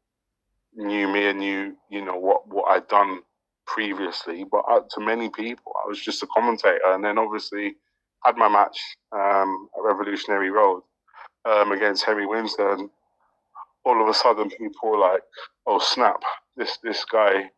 knew 0.75 1.09
me 1.09 1.29
and 1.29 1.39
knew, 1.39 1.77
you 1.91 2.05
know, 2.05 2.17
what, 2.17 2.47
what 2.49 2.71
I'd 2.71 2.89
done 2.89 3.21
previously. 3.67 4.45
But 4.51 4.65
uh, 4.71 4.81
to 4.95 5.01
many 5.01 5.29
people, 5.29 5.75
I 5.85 5.89
was 5.89 6.01
just 6.01 6.23
a 6.23 6.27
commentator. 6.29 6.81
And 6.87 7.05
then 7.05 7.19
obviously 7.19 7.77
had 8.25 8.37
my 8.37 8.49
match 8.49 8.79
um, 9.13 9.69
at 9.77 9.83
Revolutionary 9.83 10.51
Road 10.51 10.83
um, 11.45 11.73
against 11.73 12.05
Henry 12.05 12.27
Winter. 12.27 12.73
And 12.73 12.91
all 13.85 14.03
of 14.03 14.09
a 14.09 14.15
sudden, 14.15 14.51
people 14.51 14.91
were 14.91 14.99
like, 14.99 15.23
"Oh 15.67 15.79
snap! 15.79 16.23
This 16.57 16.79
this 16.83 17.05
guy 17.05 17.51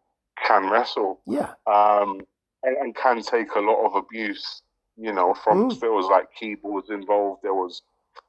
can 0.47 0.71
wrestle, 0.71 1.21
yeah, 1.27 1.53
um, 1.67 2.21
and, 2.63 2.77
and, 2.77 2.95
can 2.95 3.21
take 3.23 3.55
a 3.57 3.61
lot 3.61 3.85
of 3.85 3.97
abuse." 3.97 4.63
You 4.97 5.13
know, 5.13 5.35
from 5.35 5.71
mm. 5.71 5.81
there 5.81 5.93
was 5.93 6.07
like 6.07 6.27
keyboards 6.39 6.91
involved, 6.91 7.43
there 7.43 7.55
was 7.55 7.83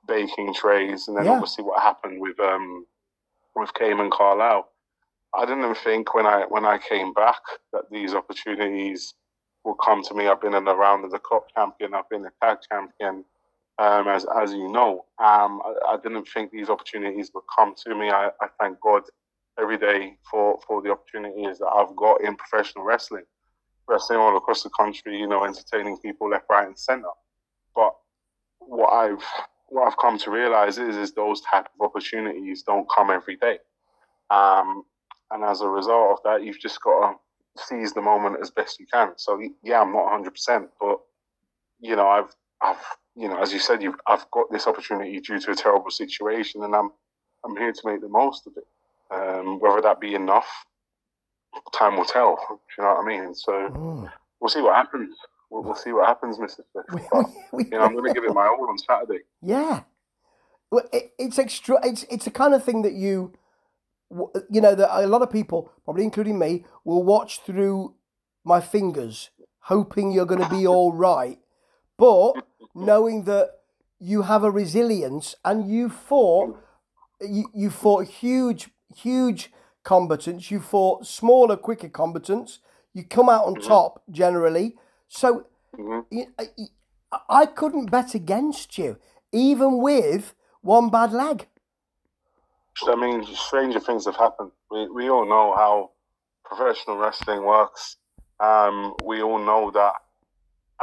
baking 0.08 0.54
trays, 0.54 1.08
and 1.08 1.18
then 1.18 1.26
yeah. 1.26 1.32
obviously 1.32 1.64
what 1.64 1.82
happened 1.82 2.20
with 2.22 2.40
um 2.40 2.86
with 3.56 3.74
Cayman 3.74 4.10
Carlisle. 4.12 4.68
I 5.34 5.46
didn't 5.46 5.76
think 5.76 6.14
when 6.14 6.26
I 6.26 6.46
when 6.50 6.66
I 6.66 6.78
came 6.78 7.14
back 7.14 7.42
that 7.74 7.90
these 7.92 8.14
opportunities 8.14 9.14
will 9.64 9.76
come 9.76 10.04
to 10.04 10.14
me. 10.14 10.28
I've 10.28 10.42
been 10.42 10.54
in 10.54 10.66
the 10.66 10.76
round 10.76 11.06
of 11.06 11.12
the 11.12 11.20
clock 11.20 11.54
champion. 11.54 11.94
I've 11.94 12.10
been 12.10 12.26
a 12.26 12.32
tag 12.42 12.58
champion, 12.70 13.24
um, 13.78 14.08
as 14.08 14.26
as 14.36 14.52
you 14.54 14.72
know. 14.72 15.06
Um, 15.20 15.62
I, 15.64 15.94
I, 15.94 15.98
didn't 16.02 16.28
think 16.28 16.52
these 16.52 16.70
opportunities 16.70 17.32
would 17.34 17.44
come 17.56 17.74
to 17.86 17.96
me. 17.96 18.10
I, 18.10 18.30
I 18.42 18.48
thank 18.60 18.80
God 18.82 19.04
every 19.60 19.78
day 19.78 20.16
for 20.30 20.60
for 20.68 20.82
the 20.82 20.92
opportunities 20.92 21.60
that 21.60 21.68
I've 21.74 21.96
got 21.96 22.22
in 22.22 22.36
professional 22.36 22.84
wrestling, 22.84 23.26
wrestling 23.88 24.20
all 24.20 24.36
across 24.36 24.64
the 24.64 24.70
country. 24.72 25.18
You 25.18 25.28
know, 25.28 25.46
entertaining 25.46 25.98
people 25.98 26.30
left, 26.30 26.46
right, 26.50 26.68
and 26.68 26.78
centre. 26.78 27.08
But 27.76 27.96
what 28.60 28.90
I've 28.90 29.24
what 29.72 29.88
I've 29.88 29.98
come 29.98 30.18
to 30.20 30.32
realize 30.32 30.78
is 30.78 30.98
is 30.98 31.14
those 31.14 31.42
type 31.42 31.68
of 31.74 31.86
opportunities 31.86 32.64
don't 32.64 32.88
come 32.94 33.10
every 33.10 33.38
day. 33.38 33.58
Um, 34.30 34.84
and 35.32 35.44
as 35.44 35.62
a 35.62 35.68
result 35.68 36.12
of 36.12 36.24
that, 36.26 36.44
you've 36.44 36.60
just 36.60 36.82
got 36.82 37.12
to 37.12 37.64
seize 37.64 37.94
the 37.94 38.02
moment 38.02 38.38
as 38.42 38.52
best 38.52 38.80
you 38.80 38.86
can. 38.92 39.14
So 39.18 39.42
yeah, 39.64 39.82
I'm 39.82 39.94
not 39.94 40.06
100, 40.06 40.32
percent 40.32 40.70
but 40.80 41.00
you 41.80 41.96
know, 41.96 42.08
I've 42.08 42.36
I've 42.62 42.78
you 43.16 43.28
know, 43.28 43.42
as 43.42 43.52
you 43.52 43.60
said, 43.60 43.82
you've 43.82 44.00
I've 44.08 44.30
got 44.32 44.52
this 44.52 44.68
opportunity 44.68 45.20
due 45.20 45.40
to 45.40 45.52
a 45.52 45.56
terrible 45.56 45.90
situation, 45.90 46.64
and 46.64 46.76
I'm 46.76 46.92
I'm 47.46 47.56
here 47.58 47.72
to 47.72 47.82
make 47.86 48.02
the 48.02 48.10
most 48.10 48.48
of 48.48 48.54
it. 48.58 48.68
Um, 49.10 49.60
whether 49.60 49.82
that 49.82 50.00
be 50.00 50.16
enough, 50.16 50.48
time 51.74 51.98
will 51.98 52.06
tell. 52.06 52.38
Do 52.50 52.58
you 52.78 52.84
know 52.84 52.94
what 52.94 53.04
I 53.04 53.08
mean? 53.08 53.36
So 53.36 53.52
mm. 53.52 54.12
we'll 54.40 54.50
see 54.50 54.62
what 54.62 54.76
happens. 54.76 55.16
We'll, 55.52 55.64
we'll 55.64 55.76
see 55.76 55.92
what 55.92 56.08
happens, 56.08 56.40
Mister 56.40 56.64
Smith. 56.72 56.86
But, 57.12 57.26
you 57.60 57.70
know, 57.70 57.82
I'm 57.82 57.94
going 57.94 58.06
to 58.06 58.14
give 58.14 58.24
it 58.24 58.34
my 58.34 58.48
all 58.48 58.68
on 58.68 58.80
Saturday. 58.80 59.20
Yeah, 59.44 59.82
well, 60.72 60.86
it, 60.92 61.12
it's 61.20 61.38
extra. 61.38 61.78
It's 61.84 62.04
it's 62.10 62.26
the 62.26 62.32
kind 62.32 62.56
of 62.56 62.64
thing 62.64 62.82
that 62.82 62.94
you 62.94 63.34
you 64.50 64.62
know, 64.62 64.76
that 64.76 65.04
a 65.04 65.08
lot 65.08 65.22
of 65.22 65.32
people, 65.32 65.72
probably 65.86 66.04
including 66.04 66.38
me, 66.38 66.66
will 66.84 67.04
watch 67.04 67.42
through 67.42 67.94
my 68.44 68.60
fingers, 68.60 69.30
hoping 69.62 70.12
you're 70.12 70.26
going 70.26 70.42
to 70.42 70.50
be 70.50 70.68
all 70.68 70.92
right, 70.92 71.40
but 71.98 72.34
knowing 72.76 73.24
that 73.26 73.52
you 74.00 74.24
have 74.24 74.44
a 74.44 74.52
resilience 74.52 75.36
and 75.46 75.70
you 75.70 75.88
fought, 75.88 76.58
you, 77.22 77.46
you 77.54 77.70
fought 77.70 78.08
huge, 78.08 78.70
huge 78.96 79.52
combatants, 79.84 80.50
you 80.50 80.60
fought 80.60 81.06
smaller, 81.06 81.56
quicker 81.56 81.90
combatants, 81.90 82.60
you 82.94 83.04
come 83.04 83.30
out 83.30 83.46
on 83.46 83.56
mm-hmm. 83.56 83.68
top 83.68 84.02
generally. 84.10 84.76
So 85.14 85.46
mm-hmm. 85.78 86.22
I 87.30 87.46
couldn't 87.46 87.92
bet 87.92 88.16
against 88.16 88.78
you, 88.78 88.98
even 89.34 89.82
with 89.82 90.34
one 90.62 90.90
bad 90.90 91.12
leg. 91.12 91.48
I 92.88 92.96
mean, 92.96 93.26
stranger 93.36 93.82
things 93.82 94.06
have 94.06 94.16
happened. 94.16 94.52
We, 94.72 94.88
we 94.88 95.10
all 95.10 95.28
know 95.28 95.54
how 95.54 95.92
professional 96.46 96.96
wrestling 96.96 97.44
works. 97.44 97.98
Um, 98.40 98.96
we 99.04 99.22
all 99.22 99.38
know 99.38 99.70
that 99.72 99.96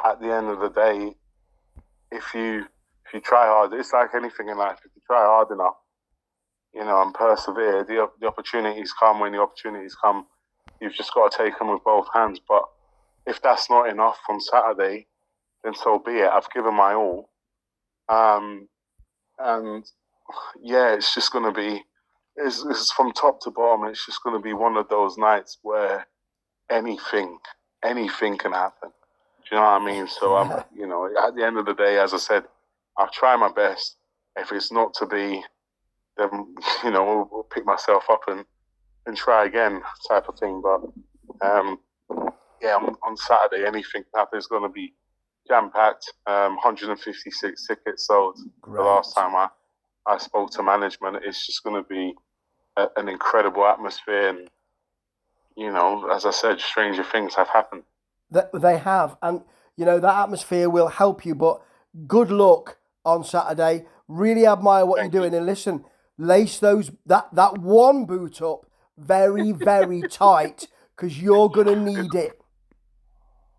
at 0.05 0.21
the 0.21 0.31
end 0.31 0.49
of 0.49 0.61
the 0.61 0.69
day, 0.69 1.15
if 2.13 2.35
you 2.35 2.67
if 3.07 3.15
you 3.15 3.21
try 3.21 3.47
hard, 3.47 3.73
it's 3.73 3.95
like 3.95 4.11
anything 4.15 4.51
in 4.51 4.59
life. 4.59 4.79
If 4.85 4.91
you 4.95 5.01
try 5.07 5.25
hard 5.25 5.51
enough, 5.51 5.77
you 6.75 6.85
know, 6.85 7.01
and 7.01 7.15
persevere, 7.15 7.83
the 7.83 8.11
the 8.21 8.27
opportunities 8.27 8.93
come 8.93 9.21
when 9.21 9.33
the 9.33 9.41
opportunities 9.41 9.95
come. 9.95 10.27
You've 10.83 10.95
just 10.95 11.15
got 11.15 11.33
to 11.33 11.39
take 11.39 11.59
them 11.59 11.73
with 11.73 11.83
both 11.83 12.09
hands. 12.13 12.41
But 12.47 12.65
if 13.29 13.43
that's 13.43 13.69
not 13.69 13.89
enough 13.89 14.19
on 14.29 14.41
Saturday, 14.41 15.07
then 15.63 15.75
so 15.75 15.99
be 15.99 16.13
it. 16.13 16.31
I've 16.31 16.51
given 16.51 16.75
my 16.75 16.95
all. 16.95 17.29
Um, 18.09 18.69
and 19.39 19.85
yeah, 20.63 20.95
it's 20.95 21.15
just 21.15 21.33
going 21.33 21.45
to 21.45 21.53
be, 21.53 21.83
it's, 22.37 22.65
it's 22.69 22.91
from 22.91 23.13
top 23.13 23.41
to 23.43 23.51
bottom. 23.51 23.87
It's 23.87 24.05
just 24.07 24.23
going 24.23 24.37
to 24.37 24.43
be 24.43 24.55
one 24.55 24.77
of 24.77 24.89
those 24.89 25.19
nights 25.19 25.59
where 25.63 26.07
anything, 26.71 27.39
anything 27.85 28.39
can 28.39 28.53
happen. 28.53 28.91
Do 28.91 29.57
you 29.57 29.61
know 29.61 29.67
what 29.67 29.83
I 29.83 29.85
mean? 29.85 30.09
So 30.09 30.37
I'm, 30.37 30.65
you 30.75 30.87
know, 30.87 31.09
at 31.27 31.35
the 31.35 31.45
end 31.45 31.59
of 31.59 31.67
the 31.67 31.75
day, 31.75 31.99
as 31.99 32.15
I 32.15 32.19
said, 32.19 32.45
I'll 32.97 33.11
try 33.11 33.37
my 33.37 33.53
best. 33.53 33.97
If 34.37 34.53
it's 34.53 34.73
not 34.73 34.95
to 34.95 35.07
be, 35.07 35.43
then 36.17 36.55
you 36.85 36.91
know, 36.91 37.05
we'll, 37.05 37.29
we'll 37.31 37.43
pick 37.45 37.67
myself 37.67 38.05
up 38.11 38.23
and 38.29 38.45
and 39.07 39.17
try 39.17 39.47
again, 39.47 39.81
type 40.07 40.29
of 40.29 40.39
thing. 40.39 40.63
But 40.63 40.83
um, 41.41 41.79
yeah, 42.63 42.77
on, 42.77 42.97
on 43.03 43.17
Saturday, 43.17 43.67
anything 43.67 44.05
happens 44.15 44.47
going 44.47 44.63
to 44.63 44.69
be 44.69 44.95
jam 45.49 45.71
packed. 45.71 46.13
Um, 46.27 46.57
156 46.57 47.67
tickets 47.67 48.07
sold 48.07 48.39
Great. 48.61 48.77
the 48.77 48.83
last 48.83 49.15
time 49.15 49.35
I 49.35 49.49
I 50.09 50.17
spoke 50.17 50.51
to 50.53 50.63
management, 50.63 51.19
it's 51.23 51.47
just 51.47 51.63
going 51.63 51.83
to 51.83 51.87
be 51.87 52.15
a, 52.77 52.89
an 52.97 53.09
incredible 53.09 53.67
atmosphere. 53.67 54.31
And, 54.31 54.49
you 55.55 55.71
know, 55.71 56.11
as 56.11 56.25
I 56.25 56.31
said, 56.31 56.61
stranger 56.61 57.05
things 57.05 57.35
have 57.35 57.49
happened. 57.49 57.83
That 58.31 58.51
they 58.53 58.79
have. 58.79 59.17
And, 59.21 59.43
you 59.77 59.85
know, 59.85 60.01
that 60.01 60.23
atmosphere 60.23 60.71
will 60.71 60.89
help 60.89 61.27
you. 61.27 61.35
But 61.35 61.61
good 62.07 62.31
luck 62.31 62.79
on 63.05 63.23
Saturday. 63.23 63.85
Really 64.09 64.47
admire 64.47 64.87
what 64.87 65.01
Thank 65.01 65.13
you're 65.13 65.23
doing. 65.23 65.33
You. 65.33 65.39
And 65.39 65.47
listen, 65.47 65.85
lace 66.17 66.59
those 66.59 66.91
that, 67.05 67.29
that 67.35 67.59
one 67.59 68.07
boot 68.07 68.41
up 68.41 68.65
very, 68.97 69.53
very 69.53 70.03
tight 70.11 70.69
because 70.97 71.21
you're 71.21 71.51
going 71.51 71.67
to 71.67 71.77
need 71.77 72.15
it. 72.15 72.38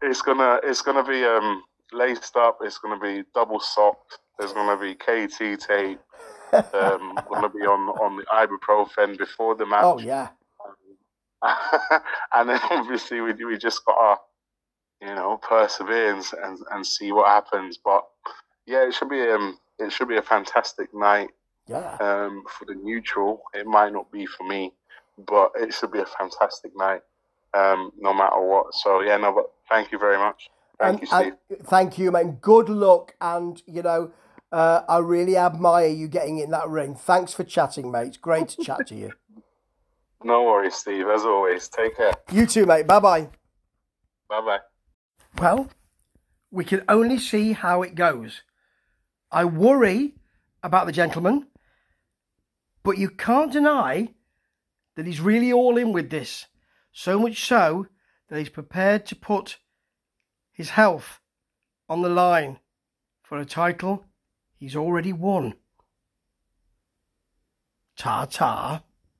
It's 0.02 0.22
gonna, 0.22 0.60
it's 0.64 0.82
gonna 0.82 1.04
be 1.04 1.24
um, 1.24 1.64
laced 1.92 2.36
up. 2.36 2.60
It's 2.62 2.78
gonna 2.78 3.00
be 3.00 3.24
double 3.34 3.60
socked. 3.60 4.20
There's 4.38 4.54
gonna 4.54 4.80
be 4.80 4.96
KT 4.96 5.60
tape 5.60 6.00
um, 6.54 7.18
going 7.30 7.44
to 7.44 7.50
be 7.50 7.66
on 7.66 7.90
on 8.00 8.18
the 8.18 8.24
ibuprofen 8.24 9.18
before 9.18 9.56
the 9.56 9.66
match. 9.66 9.84
Oh 9.84 10.00
yeah. 10.00 10.30
and 12.34 12.50
then 12.50 12.60
obviously 12.70 13.22
we 13.22 13.34
we 13.34 13.58
just 13.58 13.86
got 13.86 13.96
to 13.96 15.08
you 15.08 15.16
know 15.16 15.38
persevere 15.38 16.14
and, 16.14 16.26
and, 16.44 16.60
and 16.72 16.86
see 16.86 17.12
what 17.12 17.28
happens. 17.28 17.78
But 17.78 18.06
yeah, 18.66 18.88
it 18.88 18.94
should 18.94 19.10
be 19.10 19.22
um 19.22 19.58
it 19.78 19.92
should 19.92 20.10
be 20.10 20.18
a 20.18 20.22
fantastic 20.22 20.94
night. 20.94 21.30
Yeah. 21.68 21.98
Um, 22.02 22.44
for 22.50 22.66
the 22.66 22.74
neutral, 22.74 23.44
it 23.54 23.68
might 23.68 23.94
not 23.94 24.12
be 24.12 24.26
for 24.26 24.44
me, 24.48 24.74
but 25.28 25.52
it 25.56 25.72
should 25.74 25.92
be 25.92 26.00
a 26.00 26.06
fantastic 26.06 26.72
night. 26.76 27.02
Um, 27.54 27.92
no 27.98 28.14
matter 28.14 28.40
what. 28.40 28.74
So 28.74 29.02
yeah, 29.02 29.18
no, 29.18 29.34
but 29.34 29.52
thank 29.70 29.92
you 29.92 29.98
very 29.98 30.18
much. 30.18 30.50
Thank 30.80 31.02
and, 31.02 31.28
you, 31.28 31.38
Steve. 31.50 31.68
thank 31.68 31.98
you, 31.98 32.12
man. 32.12 32.38
Good 32.42 32.70
luck, 32.70 33.16
and 33.20 33.62
you 33.66 33.82
know 33.82 34.12
uh, 34.52 34.82
I 34.88 35.00
really 35.00 35.38
admire 35.38 35.88
you 35.88 36.08
getting 36.08 36.40
in 36.40 36.52
that 36.52 36.68
ring. 36.68 36.96
Thanks 36.96 37.34
for 37.34 37.44
chatting, 37.44 37.92
mate. 37.92 38.08
It's 38.08 38.18
great 38.18 38.50
to 38.50 38.64
chat 38.64 38.88
to 38.88 38.96
you. 38.96 39.14
No 40.24 40.44
worries, 40.44 40.76
Steve. 40.76 41.08
As 41.08 41.24
always, 41.24 41.68
take 41.70 41.98
care. 41.98 42.14
You 42.32 42.46
too, 42.46 42.66
mate. 42.66 42.88
Bye 42.88 43.00
bye. 43.00 43.30
Bye 44.30 44.42
bye. 44.42 44.60
Well, 45.38 45.70
we 46.52 46.66
can 46.66 46.84
only 46.90 47.18
see 47.18 47.54
how 47.54 47.84
it 47.84 47.96
goes. 47.96 48.42
I 49.32 49.46
worry 49.46 50.16
about 50.64 50.88
the 50.88 50.92
gentleman, 50.92 51.48
but 52.84 52.98
you 52.98 53.10
can't 53.10 53.54
deny 53.54 54.10
that 54.96 55.06
he's 55.06 55.22
really 55.22 55.54
all 55.54 55.78
in 55.78 55.94
with 55.94 56.10
this. 56.10 56.48
So 57.02 57.18
much 57.18 57.48
so 57.48 57.88
that 58.28 58.40
he's 58.40 58.50
prepared 58.50 59.06
to 59.06 59.16
put 59.16 59.60
his 60.52 60.72
health 60.72 61.22
on 61.88 62.02
the 62.02 62.10
line 62.10 62.60
for 63.24 63.40
a 63.40 63.46
title 63.46 64.04
he's 64.58 64.76
already 64.76 65.14
won. 65.14 65.54
Ta 67.96 68.26
ta. 68.26 68.84